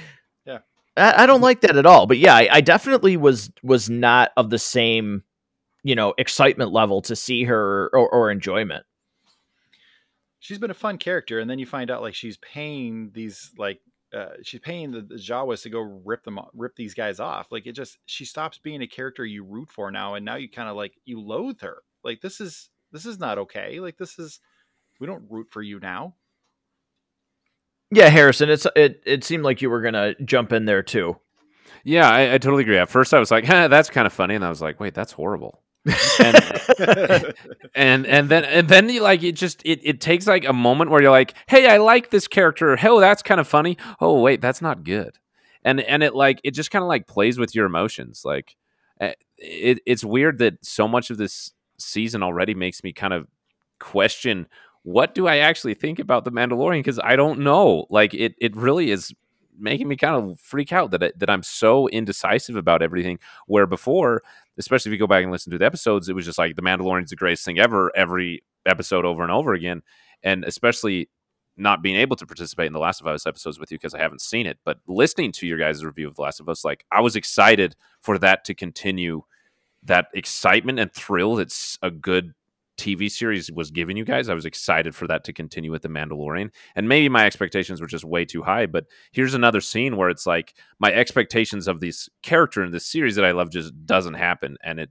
[0.45, 0.59] yeah,
[0.95, 2.07] I, I don't like that at all.
[2.07, 5.23] But yeah, I, I definitely was was not of the same
[5.83, 8.85] you know excitement level to see her or, or enjoyment.
[10.39, 13.79] She's been a fun character and then you find out like she's paying these like
[14.13, 17.51] uh, she's paying the, the Jawas to go rip them rip these guys off.
[17.51, 20.49] Like it just she stops being a character you root for now and now you
[20.49, 21.83] kind of like you loathe her.
[22.03, 23.79] Like this is this is not okay.
[23.79, 24.39] Like this is
[25.01, 26.13] we don't root for you now.
[27.93, 31.17] Yeah harrison it's it it seemed like you were gonna jump in there too.
[31.83, 32.77] Yeah i, I totally agree.
[32.77, 34.93] At first i was like eh, that's kind of funny and i was like wait
[34.93, 35.61] that's horrible.
[36.19, 36.37] And,
[37.75, 40.91] and and then and then you like it just it, it takes like a moment
[40.91, 42.77] where you're like hey i like this character.
[42.81, 43.77] Oh that's kind of funny.
[43.99, 45.17] Oh wait that's not good.
[45.63, 48.21] And and it like it just kind of like plays with your emotions.
[48.23, 48.55] Like
[49.01, 53.27] eh, it, it's weird that so much of this season already makes me kind of
[53.79, 54.47] question
[54.83, 58.55] what do i actually think about the mandalorian because i don't know like it it
[58.55, 59.13] really is
[59.61, 63.19] making me kind of freak out that that I'm so indecisive about everything.
[63.47, 64.23] Where before,
[64.57, 66.61] especially if you go back and listen to the episodes, it was just like the
[66.61, 69.83] Mandalorian's the greatest thing ever, every episode over and over again,
[70.23, 71.09] and especially
[71.57, 73.99] not being able to participate in the Last of Us episodes with you because I
[73.99, 76.85] haven't seen it, but listening to your guys' review of The Last of Us, like
[76.91, 79.23] I was excited for that to continue.
[79.83, 82.33] That excitement and thrill that's a good
[82.81, 84.27] TV series was giving you guys.
[84.27, 86.49] I was excited for that to continue with The Mandalorian.
[86.75, 88.65] And maybe my expectations were just way too high.
[88.65, 93.15] But here's another scene where it's like my expectations of this character in this series
[93.15, 94.57] that I love just doesn't happen.
[94.63, 94.89] And it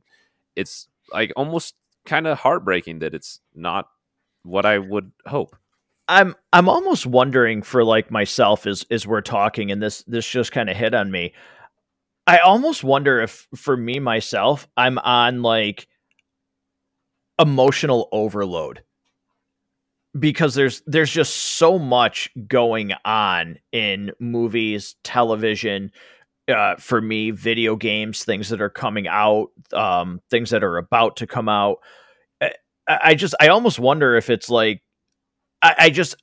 [0.55, 1.75] it's like almost
[2.07, 3.89] kind of heartbreaking that it's not
[4.43, 5.57] what I would hope.
[6.09, 10.53] I'm I'm almost wondering for like myself as as we're talking and this this just
[10.53, 11.35] kind of hit on me.
[12.27, 15.87] I almost wonder if for me myself I'm on like
[17.41, 18.83] emotional overload
[20.19, 25.93] because there's there's just so much going on in movies, television,
[26.49, 31.17] uh, for me, video games, things that are coming out, um, things that are about
[31.17, 31.79] to come out.
[32.43, 32.53] I,
[32.89, 34.83] I just I almost wonder if it's like
[35.63, 36.17] I, I just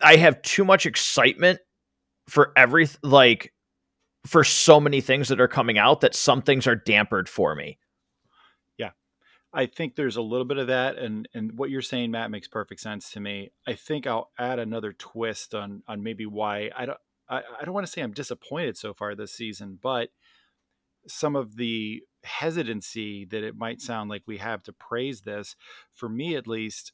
[0.00, 1.60] I have too much excitement
[2.28, 3.52] for every like
[4.26, 7.78] for so many things that are coming out that some things are dampered for me.
[9.52, 12.48] I think there's a little bit of that, and and what you're saying, Matt, makes
[12.48, 13.50] perfect sense to me.
[13.66, 17.74] I think I'll add another twist on on maybe why I don't I, I don't
[17.74, 20.10] want to say I'm disappointed so far this season, but
[21.06, 25.56] some of the hesitancy that it might sound like we have to praise this,
[25.94, 26.92] for me at least,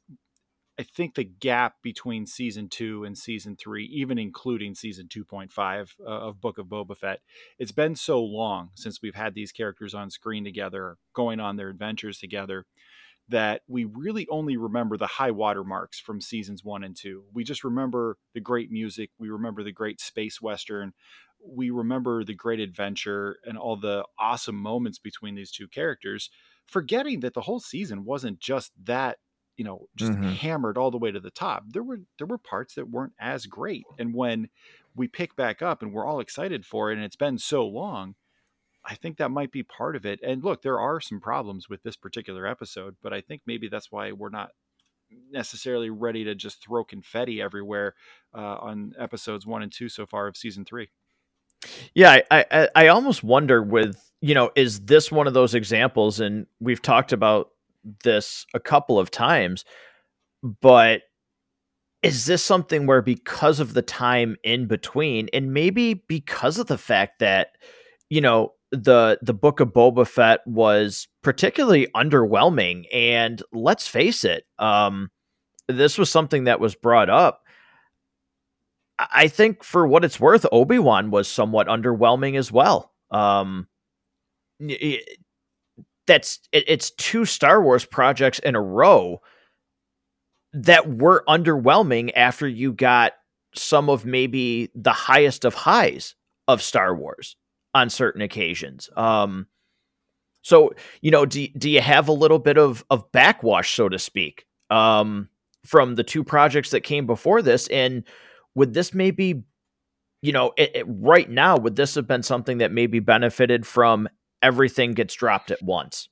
[0.79, 6.05] I think the gap between season two and season three, even including season 2.5 uh,
[6.05, 7.21] of Book of Boba Fett,
[7.59, 11.69] it's been so long since we've had these characters on screen together, going on their
[11.69, 12.67] adventures together,
[13.29, 17.25] that we really only remember the high water marks from seasons one and two.
[17.33, 20.93] We just remember the great music, we remember the great space western,
[21.47, 26.31] we remember the great adventure and all the awesome moments between these two characters,
[26.67, 29.19] forgetting that the whole season wasn't just that
[29.57, 30.31] you know just mm-hmm.
[30.31, 33.47] hammered all the way to the top there were there were parts that weren't as
[33.47, 33.85] great.
[33.99, 34.49] And when
[34.95, 38.14] we pick back up and we're all excited for it and it's been so long
[38.85, 40.21] i think that might be part of it.
[40.23, 43.90] And look there are some problems with this particular episode but i think maybe that's
[43.90, 44.51] why we're not
[45.31, 47.95] necessarily ready to just throw confetti everywhere
[48.35, 50.90] uh, on episodes one and two so far of season three.
[51.95, 56.21] Yeah I, I i almost wonder with you know is this one of those examples?
[56.21, 57.51] And we've talked about
[58.03, 59.64] this a couple of times,
[60.61, 61.03] but
[62.03, 66.77] is this something where because of the time in between and maybe because of the
[66.79, 67.53] fact that
[68.11, 72.85] you know the the book of Boba Fett was particularly underwhelming.
[72.92, 75.11] And let's face it, um,
[75.68, 77.42] this was something that was brought up.
[78.99, 82.92] I think for what it's worth, Obi Wan was somewhat underwhelming as well.
[83.11, 83.66] Um,
[86.07, 89.21] that's it, it's two Star Wars projects in a row
[90.53, 93.12] that were underwhelming after you got
[93.55, 96.14] some of maybe the highest of highs
[96.49, 97.37] of Star Wars
[97.75, 98.88] on certain occasions.
[98.97, 99.47] Um,
[100.43, 103.99] so you know, do do you have a little bit of of backwash, so to
[103.99, 105.29] speak, um,
[105.64, 107.67] from the two projects that came before this?
[107.69, 108.05] And
[108.55, 109.43] would this maybe,
[110.23, 114.09] you know, it, it, right now, would this have been something that maybe benefited from
[114.44, 116.09] everything gets dropped at once?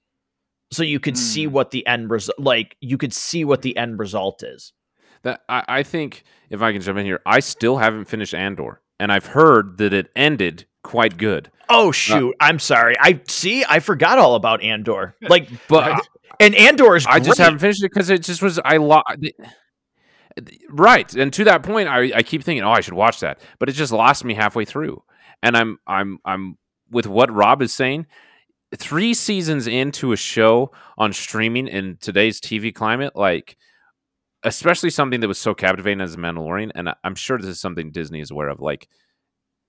[0.72, 1.18] So you could mm.
[1.18, 1.52] see hmm.
[1.52, 4.72] what the end result, like you could see what the end result is.
[5.22, 8.80] That I, I think, if I can jump in here, I still haven't finished Andor,
[8.98, 11.50] and I've heard that it ended quite good.
[11.68, 12.30] Oh shoot!
[12.40, 12.96] Uh, I'm sorry.
[12.98, 13.64] I see.
[13.68, 15.14] I forgot all about Andor.
[15.22, 16.06] Like, but
[16.40, 17.06] and Andor is.
[17.06, 18.58] I just haven't finished it because it just was.
[18.64, 19.06] I lost.
[20.70, 23.68] Right, and to that point, I, I keep thinking, oh, I should watch that, but
[23.68, 25.02] it just lost me halfway through.
[25.42, 26.56] And I'm I'm I'm
[26.92, 28.07] with what Rob is saying.
[28.76, 33.57] Three seasons into a show on streaming in today's TV climate, like
[34.44, 38.20] especially something that was so captivating as Mandalorian, and I'm sure this is something Disney
[38.20, 38.61] is aware of.
[38.61, 38.88] Like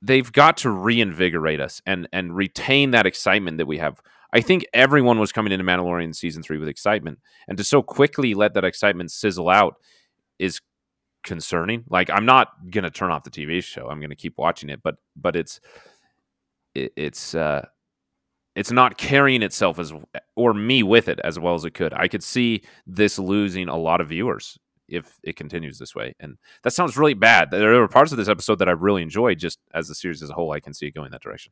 [0.02, 4.02] they've got to reinvigorate us and and retain that excitement that we have.
[4.34, 8.34] I think everyone was coming into Mandalorian season three with excitement, and to so quickly
[8.34, 9.76] let that excitement sizzle out
[10.40, 10.62] is
[11.24, 11.84] concerning.
[11.90, 13.88] Like I'm not gonna turn off the TV show.
[13.88, 15.60] I'm gonna keep watching it, but but it's
[16.76, 17.66] it, it's uh
[18.56, 19.94] it's not carrying itself as
[20.36, 21.94] or me with it as well as it could.
[21.94, 24.58] I could see this losing a lot of viewers
[24.88, 26.14] if it continues this way.
[26.20, 27.50] And that sounds really bad.
[27.52, 30.30] There are parts of this episode that I really enjoyed, just as the series as
[30.30, 31.52] a whole, I can see it going that direction.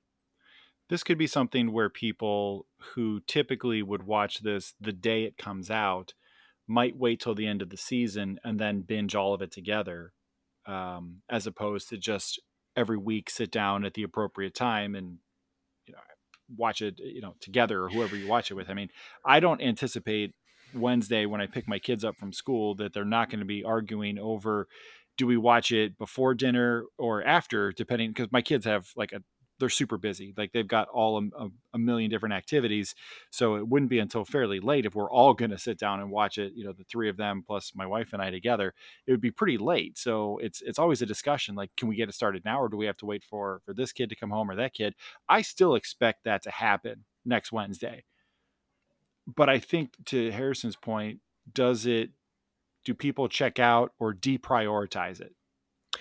[0.89, 5.71] This could be something where people who typically would watch this the day it comes
[5.71, 6.13] out
[6.67, 10.13] might wait till the end of the season and then binge all of it together,
[10.65, 12.39] um, as opposed to just
[12.75, 15.17] every week sit down at the appropriate time and
[15.85, 15.99] you know
[16.55, 18.69] watch it you know together or whoever you watch it with.
[18.69, 18.89] I mean,
[19.25, 20.33] I don't anticipate
[20.73, 23.63] Wednesday when I pick my kids up from school that they're not going to be
[23.63, 24.67] arguing over
[25.17, 29.21] do we watch it before dinner or after depending because my kids have like a
[29.61, 32.93] they're super busy like they've got all a, a million different activities
[33.29, 36.11] so it wouldn't be until fairly late if we're all going to sit down and
[36.11, 38.73] watch it you know the three of them plus my wife and i together
[39.07, 42.09] it would be pretty late so it's it's always a discussion like can we get
[42.09, 44.29] it started now or do we have to wait for for this kid to come
[44.29, 44.93] home or that kid
[45.29, 48.03] i still expect that to happen next wednesday
[49.35, 51.19] but I think to Harrison's point,
[51.51, 52.11] does it?
[52.83, 55.33] Do people check out or deprioritize it?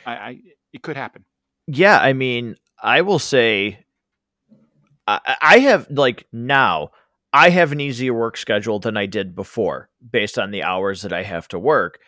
[0.07, 0.41] I, I
[0.73, 1.25] it could happen.
[1.67, 3.85] Yeah, I mean, I will say,
[5.07, 6.91] I, I have like now.
[7.33, 11.13] I have an easier work schedule than I did before, based on the hours that
[11.13, 12.01] I have to work.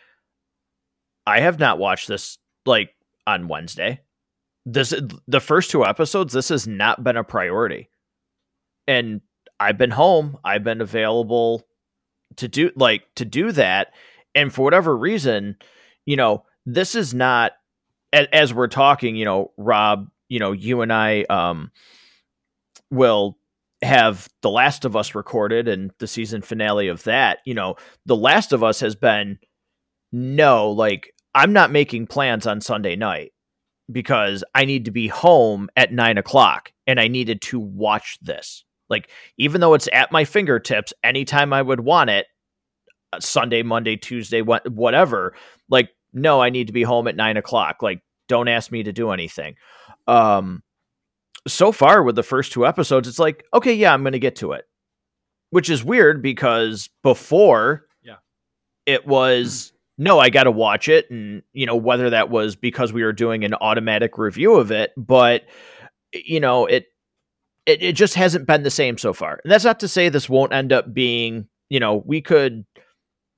[1.25, 2.93] I have not watched this like
[3.25, 4.01] on Wednesday.
[4.65, 4.93] This
[5.27, 6.33] the first two episodes.
[6.33, 7.89] This has not been a priority,
[8.87, 9.21] and
[9.59, 10.37] I've been home.
[10.43, 11.65] I've been available
[12.37, 13.93] to do like to do that.
[14.35, 15.57] And for whatever reason,
[16.05, 17.53] you know, this is not
[18.11, 21.71] as, as we're talking, you know, Rob, you know, you and I um
[22.89, 23.37] will
[23.81, 28.15] have The Last of Us recorded and the season finale of that, you know, The
[28.15, 29.39] Last of Us has been
[30.11, 33.31] no, like I'm not making plans on Sunday night
[33.91, 38.63] because I need to be home at nine o'clock and I needed to watch this.
[38.89, 42.27] Like, even though it's at my fingertips anytime I would want it,
[43.11, 45.33] uh, Sunday, Monday, Tuesday, whatever,
[45.69, 47.81] like, no, I need to be home at nine o'clock.
[47.81, 49.55] Like, don't ask me to do anything.
[50.07, 50.63] Um,
[51.47, 54.53] so far with the first two episodes, it's like, okay, yeah, I'm to get to
[54.53, 54.65] it,
[55.49, 58.17] which is weird because before, yeah,
[58.85, 62.93] it was no, I got to watch it, and you know whether that was because
[62.93, 65.43] we were doing an automatic review of it, but
[66.13, 66.87] you know it
[67.65, 69.39] it, it just hasn't been the same so far.
[69.43, 72.65] And that's not to say this won't end up being, you know, we could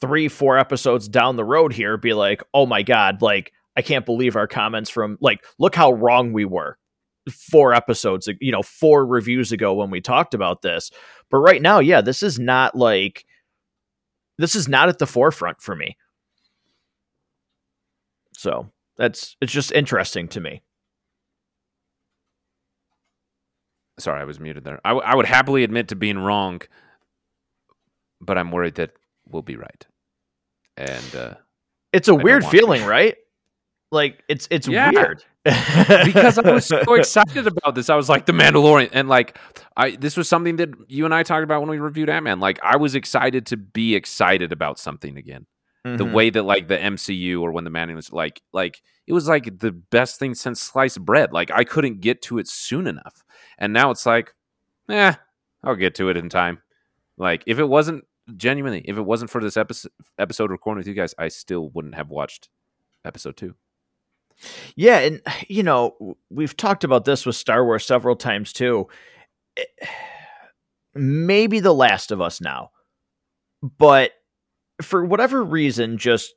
[0.02, 4.06] three, four episodes down the road here be like, oh my God, like, I can't
[4.06, 6.78] believe our comments from, like, look how wrong we were
[7.32, 10.92] four episodes, you know, four reviews ago when we talked about this.
[11.32, 13.26] But right now, yeah, this is not like,
[14.38, 15.98] this is not at the forefront for me.
[18.38, 20.62] So that's, it's just interesting to me.
[23.98, 24.80] Sorry, I was muted there.
[24.86, 26.62] I, w- I would happily admit to being wrong,
[28.22, 28.92] but I'm worried that
[29.28, 29.86] we'll be right.
[30.78, 31.34] And uh,
[31.94, 33.16] it's a I weird feeling, right?
[33.96, 34.92] Like it's it's yeah.
[34.92, 35.24] weird.
[35.44, 37.90] because I was so excited about this.
[37.90, 39.38] I was like the Mandalorian, and like
[39.78, 42.40] I this was something that you and I talked about when we reviewed Ant Man.
[42.40, 45.48] Like I was excited to be excited about something again.
[45.86, 45.98] Mm-hmm.
[45.98, 49.28] The way that like the MCU or when the Manning was like like it was
[49.28, 51.32] like the best thing since sliced bread.
[51.32, 53.24] Like I couldn't get to it soon enough,
[53.58, 54.34] and now it's like,
[54.90, 55.14] eh,
[55.64, 56.62] I'll get to it in time.
[57.18, 58.04] Like if it wasn't
[58.36, 61.96] genuinely, if it wasn't for this episode episode recording with you guys, I still wouldn't
[61.96, 62.50] have watched
[63.06, 63.56] episode two.
[64.76, 68.88] Yeah, and you know, we've talked about this with Star Wars several times too.
[69.56, 69.70] It,
[70.94, 72.72] maybe The Last of Us now.
[73.62, 74.12] But
[74.82, 76.34] for whatever reason, just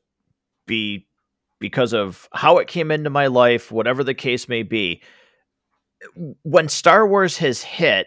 [0.67, 1.07] be
[1.61, 5.03] because of how it came into my life, whatever the case may be,
[6.43, 8.07] when Star Wars has hit,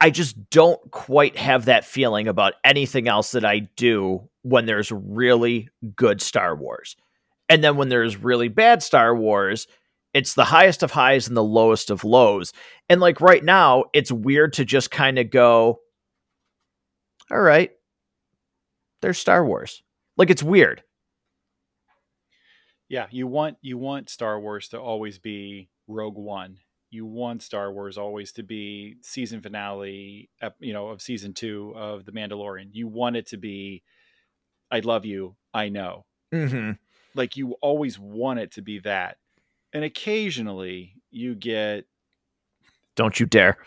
[0.00, 4.90] I just don't quite have that feeling about anything else that I do when there's
[4.92, 6.96] really good Star Wars.
[7.52, 9.66] And then when there's really bad Star Wars,
[10.14, 12.54] it's the highest of highs and the lowest of lows.
[12.88, 15.80] And like right now, it's weird to just kind of go,
[17.30, 17.70] all right,
[19.02, 19.82] there's Star Wars.
[20.16, 20.82] Like it's weird.
[22.88, 26.56] Yeah, you want you want Star Wars to always be Rogue One.
[26.88, 32.06] You want Star Wars always to be season finale, you know, of season two of
[32.06, 32.70] The Mandalorian.
[32.72, 33.82] You want it to be,
[34.70, 36.06] I love you, I know.
[36.32, 36.72] Mm-hmm.
[37.14, 39.18] Like you always want it to be that.
[39.72, 41.86] And occasionally you get
[42.96, 43.58] Don't you dare.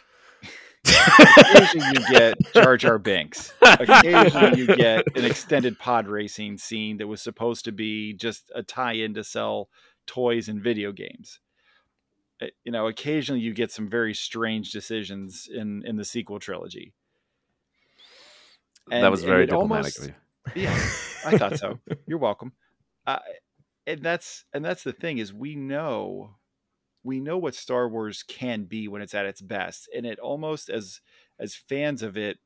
[0.85, 3.53] occasionally you get Jar Jar Binks.
[3.61, 8.63] Occasionally you get an extended pod racing scene that was supposed to be just a
[8.63, 9.69] tie-in to sell
[10.05, 11.39] toys and video games.
[12.41, 16.93] Eh, you know, occasionally you get some very strange decisions in in the sequel trilogy.
[18.91, 20.07] And, that was very diplomatic almost, of
[20.55, 20.63] you.
[20.63, 20.73] Yeah,
[21.25, 21.79] I thought so.
[22.07, 22.51] You're welcome.
[23.07, 26.37] And that's and that's the thing is we know
[27.03, 30.69] we know what Star Wars can be when it's at its best, and it almost
[30.69, 31.01] as
[31.39, 32.39] as fans of it,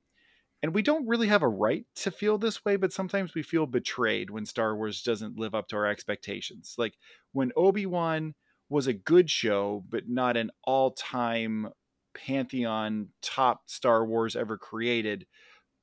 [0.61, 3.65] and we don't really have a right to feel this way, but sometimes we feel
[3.65, 6.75] betrayed when Star Wars doesn't live up to our expectations.
[6.77, 6.95] Like
[7.31, 8.35] when Obi Wan
[8.67, 11.69] was a good show, but not an all time
[12.13, 15.25] pantheon top Star Wars ever created.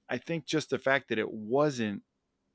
[0.09, 2.03] I think just the fact that it wasn't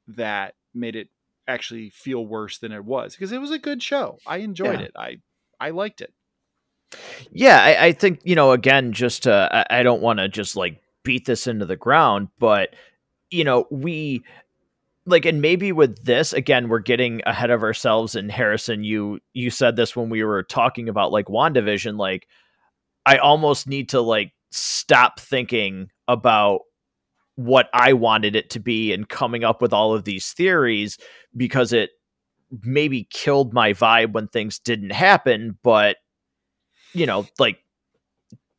[0.08, 1.10] that made it
[1.48, 4.18] actually feel worse than it was because it was a good show.
[4.26, 4.86] I enjoyed yeah.
[4.86, 4.92] it.
[4.96, 5.18] I
[5.60, 6.14] I liked it.
[7.32, 8.52] Yeah, I, I think you know.
[8.52, 12.30] Again, just uh, I, I don't want to just like beat this into the ground,
[12.40, 12.76] but
[13.32, 14.24] you know we
[15.06, 19.50] like and maybe with this again we're getting ahead of ourselves and harrison you you
[19.50, 22.28] said this when we were talking about like wandavision like
[23.06, 26.62] i almost need to like stop thinking about
[27.46, 30.98] what I wanted it to be and coming up with all of these theories
[31.36, 31.92] because it
[32.64, 35.98] maybe killed my vibe when things didn't happen, but
[36.94, 37.60] you know, like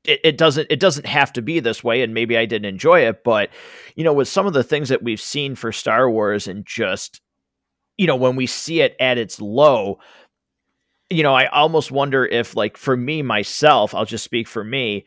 [0.05, 3.01] it, it, doesn't it doesn't have to be this way and maybe I didn't enjoy
[3.01, 3.51] it, but
[3.95, 7.21] you know, with some of the things that we've seen for Star Wars and just
[7.99, 9.99] you know, when we see it at its low,
[11.11, 15.05] you know, I almost wonder if like for me myself, I'll just speak for me,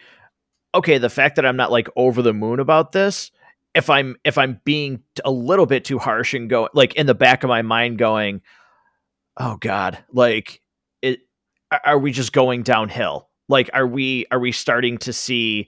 [0.73, 3.31] okay, the fact that I'm not like over the moon about this
[3.75, 7.13] if I'm if I'm being a little bit too harsh and go like in the
[7.13, 8.41] back of my mind going,
[9.37, 10.61] oh God, like
[11.01, 11.19] it
[11.83, 13.29] are we just going downhill?
[13.49, 15.67] Like are we are we starting to see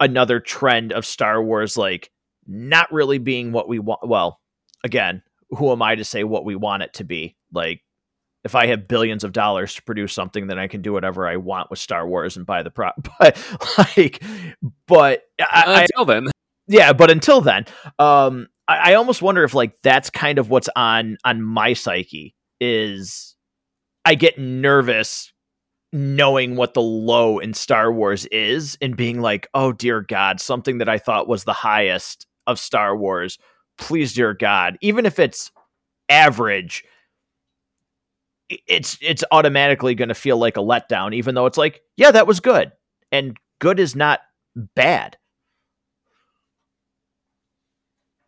[0.00, 2.10] another trend of Star Wars like
[2.46, 4.40] not really being what we want well,
[4.82, 7.36] again, who am I to say what we want it to be?
[7.52, 7.82] Like
[8.42, 11.36] if I have billions of dollars to produce something, then I can do whatever I
[11.36, 13.06] want with Star Wars and buy the prop.
[13.18, 13.38] But
[13.96, 14.22] like,
[14.86, 16.28] but I, until then,
[16.66, 17.66] yeah, but until then,
[17.98, 22.34] um, I, I almost wonder if like that's kind of what's on on my psyche
[22.60, 23.36] is
[24.04, 25.32] I get nervous
[25.92, 30.78] knowing what the low in Star Wars is and being like, oh dear God, something
[30.78, 33.38] that I thought was the highest of Star Wars.
[33.78, 35.52] Please, dear God, even if it's
[36.08, 36.84] average,
[38.48, 42.26] it's it's automatically going to feel like a letdown, even though it's like, yeah, that
[42.26, 42.72] was good,
[43.10, 44.20] and good is not
[44.74, 45.16] bad.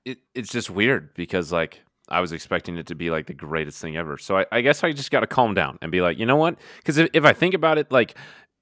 [0.06, 3.80] It, it's just weird because like I was expecting it to be like the greatest
[3.80, 4.16] thing ever.
[4.16, 6.36] So I, I guess I just got to calm down and be like, you know
[6.36, 6.56] what?
[6.78, 8.16] Because if, if I think about it, like,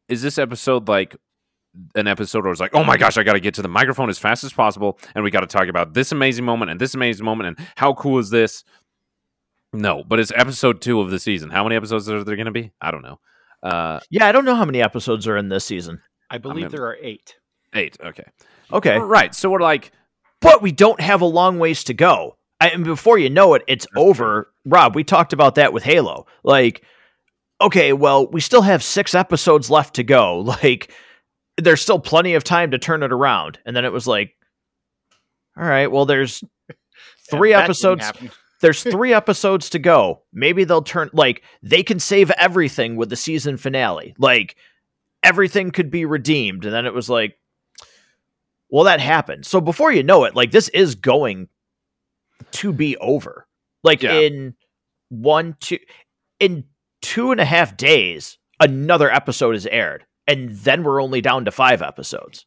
[0.08, 1.14] is this episode like
[1.94, 4.08] an episode where it's like, oh my gosh, I got to get to the microphone
[4.08, 6.94] as fast as possible, and we got to talk about this amazing moment and this
[6.94, 8.64] amazing moment and how cool is this?
[9.74, 11.50] No, but it's episode two of the season.
[11.50, 12.72] How many episodes are there going to be?
[12.80, 13.18] I don't know.
[13.62, 16.00] Uh, yeah, I don't know how many episodes are in this season.
[16.30, 17.36] I believe there are eight.
[17.74, 17.96] Eight.
[18.02, 18.24] Okay.
[18.72, 18.98] Okay.
[18.98, 19.34] Right.
[19.34, 19.90] So we're like
[20.44, 22.36] but we don't have a long ways to go.
[22.60, 24.52] and before you know it, it's over.
[24.64, 26.26] Rob, we talked about that with Halo.
[26.44, 26.84] Like
[27.60, 30.54] okay, well, we still have six episodes left to go.
[30.64, 30.92] Like,
[31.56, 33.58] there's still plenty of time to turn it around.
[33.64, 34.34] And then it was like,
[35.56, 36.42] all right, well, there's
[37.30, 38.12] three didn't episodes.
[38.60, 40.22] There's three episodes to go.
[40.32, 44.14] Maybe they'll turn like they can save everything with the season finale.
[44.16, 44.56] Like
[45.22, 46.64] everything could be redeemed.
[46.64, 47.36] And then it was like,
[48.74, 49.46] well, that happened.
[49.46, 51.48] So before you know it, like this is going
[52.50, 53.46] to be over.
[53.84, 54.14] Like Yeah.
[54.14, 54.56] in
[55.10, 55.78] one, two,
[56.40, 56.64] in
[57.00, 60.04] two and a half days, another episode is aired.
[60.26, 62.46] And then we're only down to five episodes.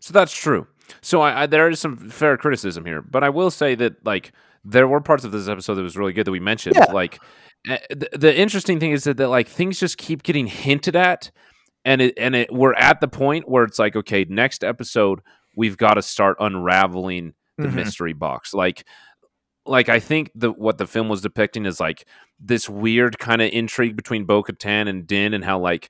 [0.00, 0.68] So that's true.
[1.02, 4.32] So I, I there is some fair criticism here, but I will say that like
[4.64, 6.76] there were parts of this episode that was really good that we mentioned.
[6.76, 6.90] Yeah.
[6.92, 7.20] Like
[7.68, 11.30] eh, the, the interesting thing is that, that like things just keep getting hinted at,
[11.86, 15.20] and it and it we're at the point where it's like okay, next episode
[15.54, 17.74] we've got to start unraveling the Mhm.
[17.74, 18.52] mystery box.
[18.52, 18.84] Like
[19.64, 22.06] like I think the what the film was depicting is like
[22.38, 25.88] this weird kind of intrigue between Bo Katan and Din and how like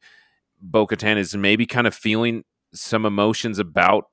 [0.63, 4.05] Bo Katan is maybe kind of feeling some emotions about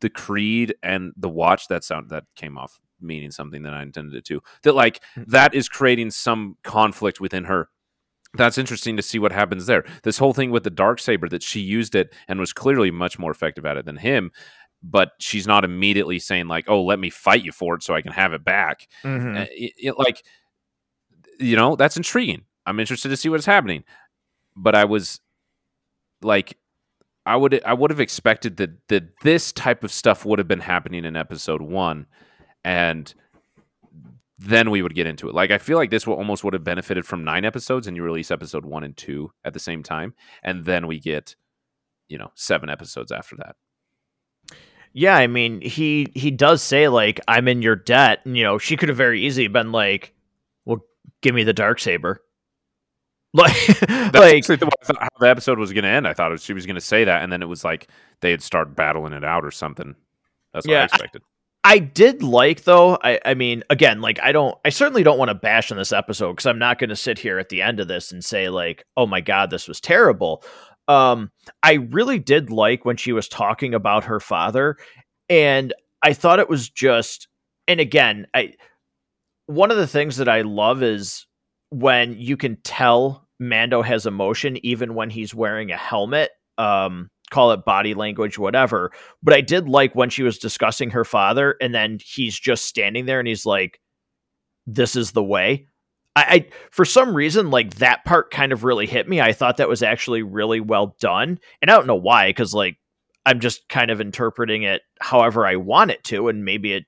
[0.00, 4.14] the creed and the watch that sound that came off meaning something that I intended
[4.14, 4.40] it to.
[4.62, 7.68] That like that is creating some conflict within her.
[8.34, 9.84] That's interesting to see what happens there.
[10.04, 13.18] This whole thing with the dark saber that she used it and was clearly much
[13.18, 14.30] more effective at it than him,
[14.82, 18.00] but she's not immediately saying like, "Oh, let me fight you for it so I
[18.02, 19.38] can have it back." Mhm.
[19.42, 20.22] Uh, it- it, like
[21.38, 23.82] you know that's intriguing i'm interested to see what's happening
[24.54, 25.20] but i was
[26.22, 26.56] like
[27.26, 30.60] i would i would have expected that that this type of stuff would have been
[30.60, 32.06] happening in episode one
[32.64, 33.14] and
[34.44, 36.64] then we would get into it like i feel like this will almost would have
[36.64, 40.14] benefited from nine episodes and you release episode one and two at the same time
[40.42, 41.34] and then we get
[42.08, 43.56] you know seven episodes after that
[44.94, 48.58] Yeah, I mean, he he does say like I'm in your debt, and you know,
[48.58, 50.12] she could have very easily been like,
[50.66, 50.80] "Well,
[51.22, 52.20] give me the dark saber."
[53.34, 53.54] Like,
[54.12, 56.06] That's like the, way I thought how the episode was going to end.
[56.06, 57.88] I thought she was going to say that, and then it was like
[58.20, 59.94] they'd start battling it out or something.
[60.52, 61.22] That's what Yeah, I- expected.
[61.64, 62.98] I did like though.
[63.02, 65.92] I I mean, again, like I don't, I certainly don't want to bash on this
[65.92, 68.48] episode because I'm not going to sit here at the end of this and say
[68.48, 70.42] like, "Oh my god, this was terrible."
[70.88, 71.30] Um,
[71.62, 74.76] I really did like when she was talking about her father,
[75.28, 77.28] and I thought it was just,
[77.68, 78.54] and again, I
[79.46, 81.26] one of the things that I love is
[81.70, 86.30] when you can tell Mando has emotion even when he's wearing a helmet.
[86.58, 88.92] Um, call it body language, whatever.
[89.22, 93.06] But I did like when she was discussing her father, and then he's just standing
[93.06, 93.80] there and he's like,
[94.66, 95.66] "This is the way."
[96.14, 99.20] I, I for some reason like that part kind of really hit me.
[99.20, 102.76] I thought that was actually really well done, and I don't know why because like
[103.26, 106.84] I'm just kind of interpreting it however I want it to, and maybe it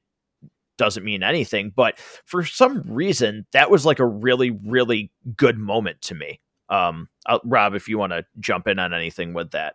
[0.76, 1.72] doesn't mean anything.
[1.74, 6.40] But for some reason, that was like a really really good moment to me.
[6.68, 9.74] Um, uh, Rob, if you want to jump in on anything with that.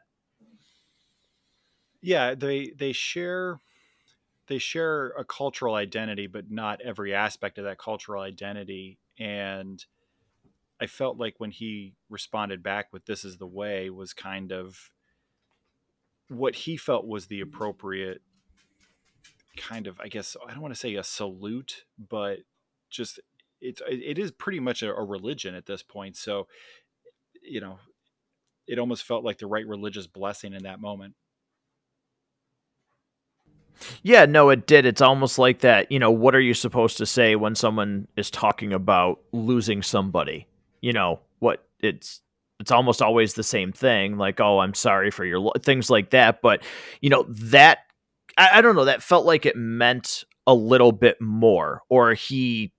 [2.02, 3.60] Yeah they they share
[4.48, 9.86] they share a cultural identity but not every aspect of that cultural identity and
[10.82, 14.92] i felt like when he responded back with this is the way was kind of
[16.30, 18.22] what he felt was the appropriate
[19.58, 22.40] kind of i guess i don't want to say a salute but
[22.90, 23.20] just
[23.62, 26.48] it's it is pretty much a, a religion at this point so
[27.44, 27.78] you know
[28.68, 31.16] it almost felt like the right religious blessing in that moment
[34.04, 34.86] Yeah, no, it did.
[34.86, 35.92] It's almost like that.
[35.92, 40.48] You know, what are you supposed to say when someone is talking about losing somebody?
[40.82, 42.22] You know, what it's
[42.60, 44.18] it's almost always the same thing.
[44.18, 46.42] Like, oh, I'm sorry for your lo-, things like that.
[46.42, 46.64] But
[47.02, 47.80] you know that
[48.38, 48.86] I, I don't know.
[48.86, 52.74] That felt like it meant a little bit more, or he.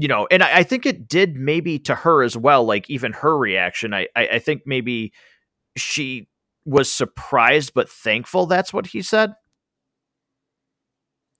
[0.00, 2.64] You know, and I, I think it did maybe to her as well.
[2.64, 5.12] Like even her reaction, I, I, I think maybe
[5.76, 6.28] she
[6.64, 8.46] was surprised but thankful.
[8.46, 9.32] That's what he said.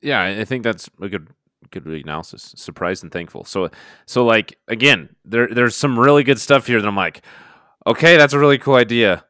[0.00, 1.28] Yeah, I think that's a good
[1.70, 2.54] good analysis.
[2.56, 3.44] Surprised and thankful.
[3.44, 3.70] So
[4.06, 7.22] so like again, there there's some really good stuff here that I'm like,
[7.86, 9.24] okay, that's a really cool idea.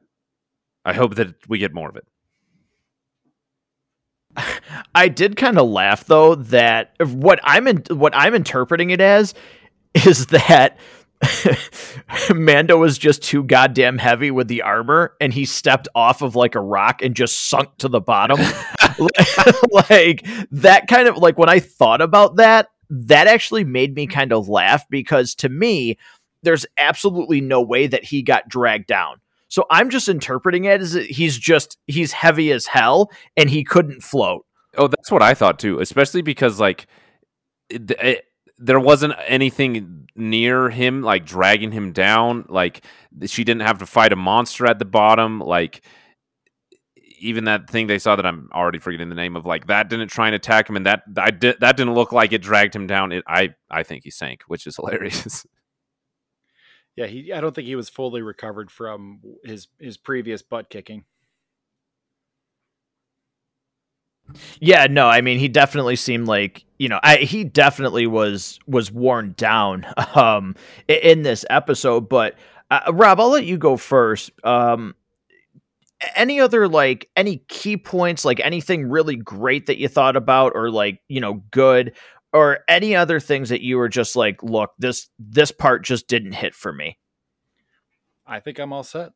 [0.84, 2.06] I hope that we get more of it.
[4.94, 9.34] I did kind of laugh though that what I'm in, what I'm interpreting it as
[9.94, 10.78] is that
[12.34, 16.54] Mando was just too goddamn heavy with the armor and he stepped off of like
[16.54, 18.38] a rock and just sunk to the bottom.
[19.90, 24.32] like that kind of like when I thought about that, that actually made me kind
[24.32, 25.98] of laugh because to me,
[26.42, 29.20] there's absolutely no way that he got dragged down.
[29.48, 34.02] So I'm just interpreting it as he's just he's heavy as hell and he couldn't
[34.02, 34.44] float.
[34.76, 36.86] Oh, that's what I thought too, especially because like
[37.70, 38.24] it,
[38.59, 42.44] there wasn't anything near him, like dragging him down.
[42.48, 42.84] Like
[43.26, 45.40] she didn't have to fight a monster at the bottom.
[45.40, 45.82] Like
[47.20, 50.09] even that thing they saw that I'm already forgetting the name of, like that didn't
[50.09, 52.86] try and attack him, and that I did that didn't look like it dragged him
[52.86, 53.12] down.
[53.12, 55.46] It, I I think he sank, which is hilarious.
[56.96, 57.32] Yeah, he.
[57.32, 61.04] I don't think he was fully recovered from his his previous butt kicking.
[64.60, 68.92] Yeah, no, I mean he definitely seemed like you know I, he definitely was was
[68.92, 70.54] worn down um
[70.86, 72.08] in this episode.
[72.08, 72.34] But
[72.70, 74.30] uh, Rob, I'll let you go first.
[74.44, 74.94] Um,
[76.14, 80.70] any other like any key points, like anything really great that you thought about, or
[80.70, 81.94] like you know good,
[82.32, 86.32] or any other things that you were just like, look, this this part just didn't
[86.32, 86.98] hit for me.
[88.26, 89.12] I think I'm all set.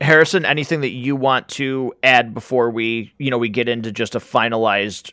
[0.00, 4.14] Harrison, anything that you want to add before we, you know, we get into just
[4.14, 5.12] a finalized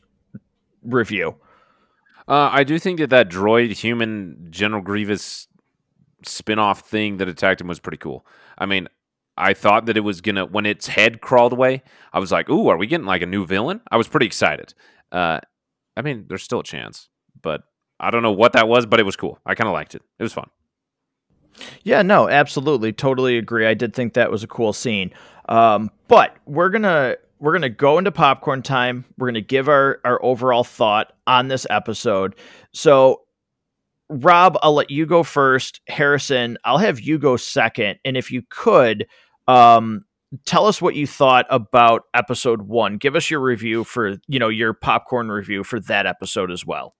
[0.82, 1.36] review?
[2.28, 5.48] Uh, I do think that that droid human General Grievous
[6.24, 8.26] spin-off thing that attacked him was pretty cool.
[8.58, 8.88] I mean,
[9.38, 11.84] I thought that it was gonna when its head crawled away.
[12.12, 14.74] I was like, "Ooh, are we getting like a new villain?" I was pretty excited.
[15.12, 15.40] Uh,
[15.96, 17.08] I mean, there's still a chance,
[17.42, 17.62] but
[18.00, 19.40] I don't know what that was, but it was cool.
[19.46, 20.02] I kind of liked it.
[20.20, 20.50] It was fun.
[21.84, 23.66] Yeah, no, absolutely, totally agree.
[23.66, 25.12] I did think that was a cool scene.
[25.50, 29.06] Um, but we're gonna we're gonna go into popcorn time.
[29.18, 32.36] We're gonna give our our overall thought on this episode.
[32.74, 33.22] So,
[34.10, 35.82] Rob, I'll let you go first.
[35.88, 38.00] Harrison, I'll have you go second.
[38.06, 39.08] And if you could,
[39.48, 40.06] um,
[40.46, 42.98] tell us what you thought about episode one.
[42.98, 46.96] Give us your review for you know your popcorn review for that episode as well.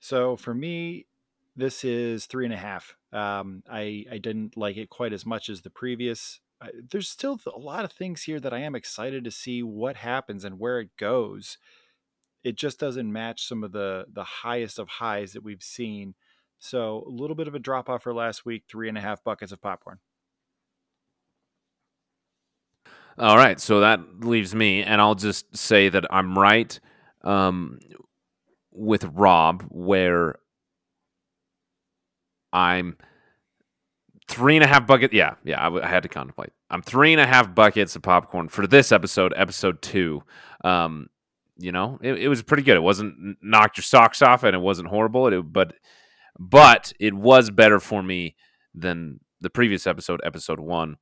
[0.00, 1.06] So for me,
[1.56, 2.96] this is three and a half.
[3.12, 6.40] Um, I I didn't like it quite as much as the previous.
[6.60, 9.96] I, there's still a lot of things here that I am excited to see what
[9.96, 11.58] happens and where it goes.
[12.42, 16.14] It just doesn't match some of the the highest of highs that we've seen.
[16.58, 18.64] So a little bit of a drop off for last week.
[18.68, 19.98] Three and a half buckets of popcorn.
[23.16, 26.80] All right, so that leaves me, and I'll just say that I'm right
[27.22, 27.78] um,
[28.72, 30.40] with Rob, where
[32.54, 32.96] I'm
[34.28, 35.12] three and a half buckets.
[35.12, 36.50] Yeah, yeah, I, w- I had to contemplate.
[36.70, 40.22] I'm three and a half buckets of popcorn for this episode, episode two.
[40.62, 41.08] Um,
[41.58, 42.76] you know, it, it was pretty good.
[42.76, 45.26] It wasn't knocked your socks off, and it wasn't horrible.
[45.26, 45.74] It, but
[46.38, 48.36] but it was better for me
[48.74, 50.96] than the previous episode, episode one,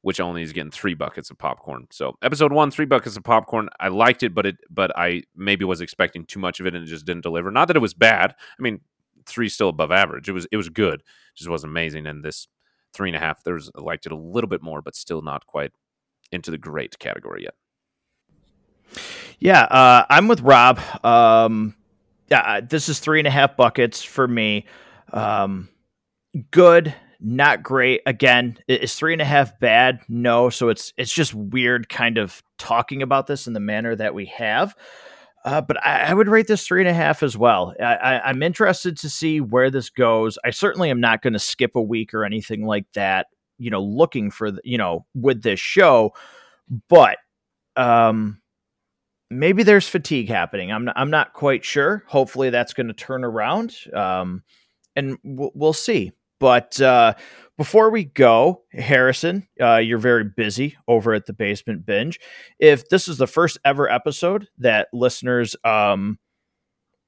[0.00, 1.86] which only is getting three buckets of popcorn.
[1.90, 3.68] So episode one, three buckets of popcorn.
[3.78, 6.84] I liked it, but it but I maybe was expecting too much of it and
[6.84, 7.50] it just didn't deliver.
[7.50, 8.34] Not that it was bad.
[8.58, 8.80] I mean,
[9.26, 10.28] three still above average.
[10.28, 11.02] It was it was good,
[11.34, 12.06] just wasn't amazing.
[12.06, 12.48] And this
[12.92, 15.72] three and a half, there's liked it a little bit more, but still not quite
[16.30, 17.54] into the great category yet.
[19.38, 20.78] Yeah, uh, I'm with Rob.
[21.04, 21.74] Um,
[22.30, 24.66] yeah, this is three and a half buckets for me.
[25.12, 25.68] Um,
[26.50, 28.02] good, not great.
[28.06, 30.00] Again, is three and a half bad?
[30.08, 30.50] No.
[30.50, 34.26] So it's it's just weird, kind of talking about this in the manner that we
[34.26, 34.74] have.
[35.44, 37.74] Uh, but I, I, would rate this three and a half as well.
[37.80, 40.38] I, am interested to see where this goes.
[40.44, 43.26] I certainly am not going to skip a week or anything like that.
[43.58, 46.12] You know, looking for the, you know with this show,
[46.88, 47.18] but
[47.76, 48.40] um,
[49.30, 50.70] maybe there's fatigue happening.
[50.70, 52.04] I'm not, I'm not quite sure.
[52.06, 54.42] Hopefully, that's going to turn around, um,
[54.94, 56.12] and we'll, we'll see.
[56.42, 57.14] But uh,
[57.56, 62.18] before we go, Harrison, uh, you're very busy over at the Basement Binge.
[62.58, 66.18] If this is the first ever episode that listeners, um,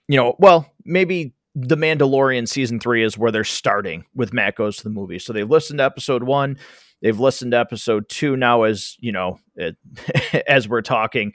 [0.07, 4.76] you know, well, maybe the Mandalorian season three is where they're starting with Matt goes
[4.76, 5.18] to the movie.
[5.18, 6.57] So they've listened to episode one,
[7.03, 9.76] they've listened to episode two now, as you know, it,
[10.47, 11.32] as we're talking.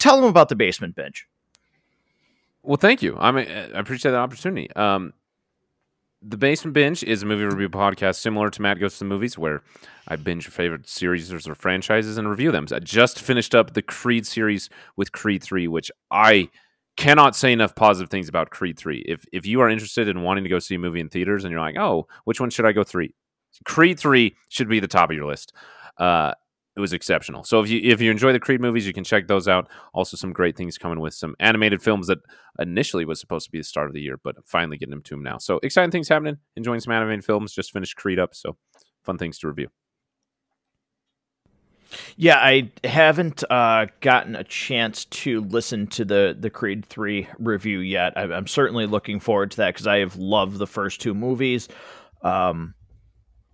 [0.00, 1.24] Tell them about the Basement Binge.
[2.64, 3.16] Well, thank you.
[3.16, 4.74] I mean, I appreciate that opportunity.
[4.74, 5.12] Um,
[6.22, 9.38] the Basement Binge is a movie review podcast similar to Matt Goes to the Movies,
[9.38, 9.62] where
[10.08, 12.66] I binge favorite series or franchises and review them.
[12.72, 16.48] I just finished up the Creed series with Creed 3, which I
[16.96, 19.04] cannot say enough positive things about Creed 3.
[19.06, 21.52] If if you are interested in wanting to go see a movie in theaters and
[21.52, 23.14] you're like, oh, which one should I go three?
[23.64, 25.52] Creed 3 should be the top of your list.
[25.98, 26.32] Uh,
[26.76, 27.42] it was exceptional.
[27.42, 29.68] So if you if you enjoy the Creed movies, you can check those out.
[29.94, 32.18] Also, some great things coming with some animated films that
[32.58, 35.14] initially was supposed to be the start of the year, but finally getting them to
[35.14, 35.38] them now.
[35.38, 36.36] So exciting things happening.
[36.54, 37.54] Enjoying some animated films.
[37.54, 38.56] Just finished Creed up, so
[39.04, 39.68] fun things to review.
[42.16, 47.78] Yeah, I haven't uh, gotten a chance to listen to the the Creed three review
[47.78, 48.12] yet.
[48.16, 51.68] I, am certainly looking forward to that because I have loved the first two movies.
[52.22, 52.74] Um,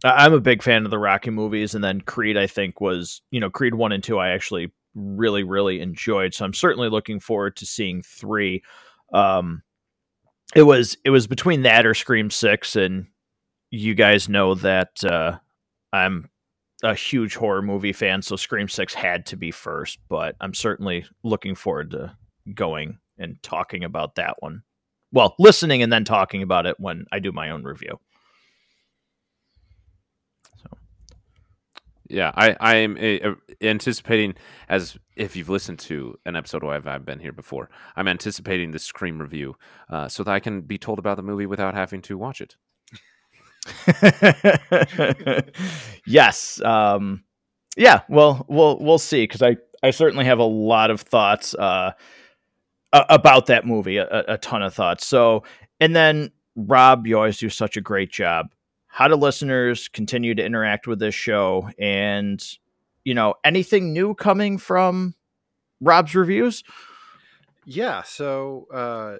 [0.05, 3.41] I'm a big fan of the Rocky movies, and then Creed, I think, was you
[3.41, 4.19] know Creed one and two.
[4.19, 8.63] I actually really really enjoyed, so I'm certainly looking forward to seeing three.
[9.13, 9.63] Um,
[10.55, 13.07] it was it was between that or Scream Six, and
[13.71, 15.39] you guys know that uh,
[15.93, 16.29] I'm
[16.83, 19.99] a huge horror movie fan, so Scream Six had to be first.
[20.09, 22.17] But I'm certainly looking forward to
[22.55, 24.63] going and talking about that one.
[25.13, 28.01] Well, listening and then talking about it when I do my own review.
[32.13, 34.35] Yeah, I I am uh, anticipating
[34.69, 37.71] as if you've listened to an episode where I've, I've been here before.
[37.97, 39.57] I'm anticipating the Scream review
[39.89, 42.57] uh, so that I can be told about the movie without having to watch it.
[46.07, 46.61] yes.
[46.61, 47.25] Um,
[47.79, 48.03] yeah.
[48.11, 51.93] Well, we'll we'll see because I I certainly have a lot of thoughts uh,
[52.93, 53.97] about that movie.
[53.97, 55.07] A, a ton of thoughts.
[55.07, 55.45] So,
[55.81, 58.51] and then Rob, you always do such a great job
[58.93, 61.71] how do listeners continue to interact with this show?
[61.79, 62.45] And
[63.05, 65.15] you know anything new coming from
[65.81, 66.63] rob's reviews?
[67.65, 69.17] Yeah so uh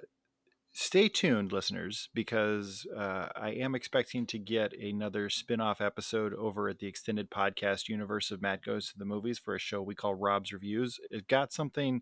[0.73, 6.79] stay tuned listeners because uh, i am expecting to get another spin-off episode over at
[6.79, 10.15] the extended podcast universe of matt goes to the movies for a show we call
[10.15, 10.99] rob's reviews.
[11.11, 12.01] It got something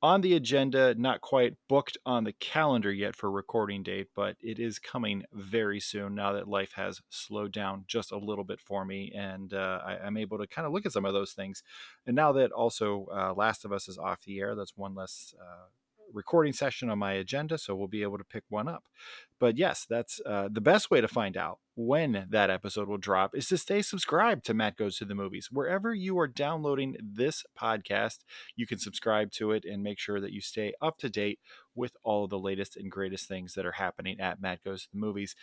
[0.00, 4.58] on the agenda, not quite booked on the calendar yet for recording date, but it
[4.58, 8.84] is coming very soon now that life has slowed down just a little bit for
[8.84, 9.12] me.
[9.14, 11.62] And uh, I, am able to kind of look at some of those things.
[12.06, 15.34] And now that also uh, Last of Us is off the air, that's one less
[15.40, 15.66] uh,
[16.12, 18.84] recording session on my agenda, so we'll be able to pick one up.
[19.40, 23.36] But yes, that's uh, the best way to find out when that episode will drop
[23.36, 25.48] is to stay subscribed to Matt Goes to the Movies.
[25.50, 28.18] Wherever you are downloading this podcast,
[28.56, 31.38] you can subscribe to it and make sure that you stay up to date
[31.74, 34.88] with all of the latest and greatest things that are happening at Matt Goes to
[34.92, 35.36] the Movies.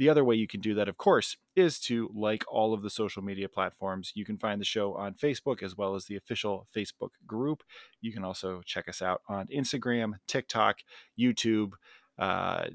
[0.00, 2.88] The other way you can do that, of course, is to like all of the
[2.88, 4.12] social media platforms.
[4.14, 7.62] You can find the show on Facebook as well as the official Facebook group.
[8.00, 10.78] You can also check us out on Instagram, TikTok,
[11.18, 11.72] YouTube.
[12.18, 12.68] Uh,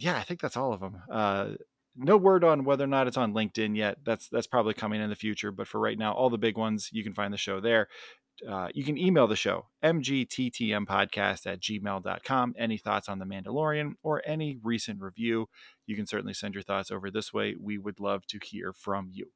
[0.00, 1.00] yeah, I think that's all of them.
[1.08, 1.50] Uh,
[1.94, 3.98] no word on whether or not it's on LinkedIn yet.
[4.04, 5.52] That's that's probably coming in the future.
[5.52, 7.86] But for right now, all the big ones, you can find the show there
[8.46, 12.54] uh, you can email the show, mgttmpodcast at gmail.com.
[12.58, 15.48] Any thoughts on The Mandalorian or any recent review,
[15.86, 17.54] you can certainly send your thoughts over this way.
[17.58, 19.30] We would love to hear from you.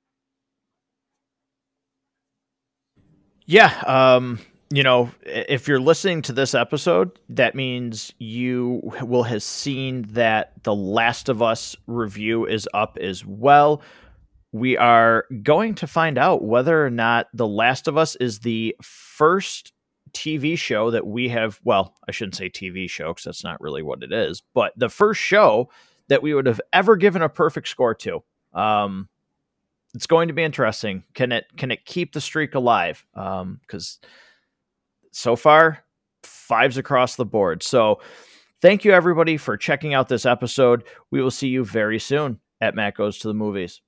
[3.47, 3.75] Yeah.
[3.87, 4.39] Um,
[4.71, 10.53] you know, if you're listening to this episode, that means you will have seen that
[10.63, 13.83] the Last of Us review is up as well
[14.53, 18.77] we are going to find out whether or not The Last of Us is the
[18.83, 19.73] first
[20.13, 21.59] TV show that we have.
[21.65, 24.91] Well, I shouldn't say TV show because that's not really what it is, but the
[24.91, 25.71] first show
[26.09, 28.23] that we would have ever given a perfect score to.
[28.53, 29.09] Um,
[29.95, 31.05] it's going to be interesting.
[31.15, 33.05] Can it can it keep the streak alive?
[33.15, 34.09] Because um,
[35.13, 35.85] so far,
[36.23, 37.63] fives across the board.
[37.63, 38.01] So,
[38.61, 40.85] thank you everybody for checking out this episode.
[41.11, 43.81] We will see you very soon at Matt Goes to the Movies.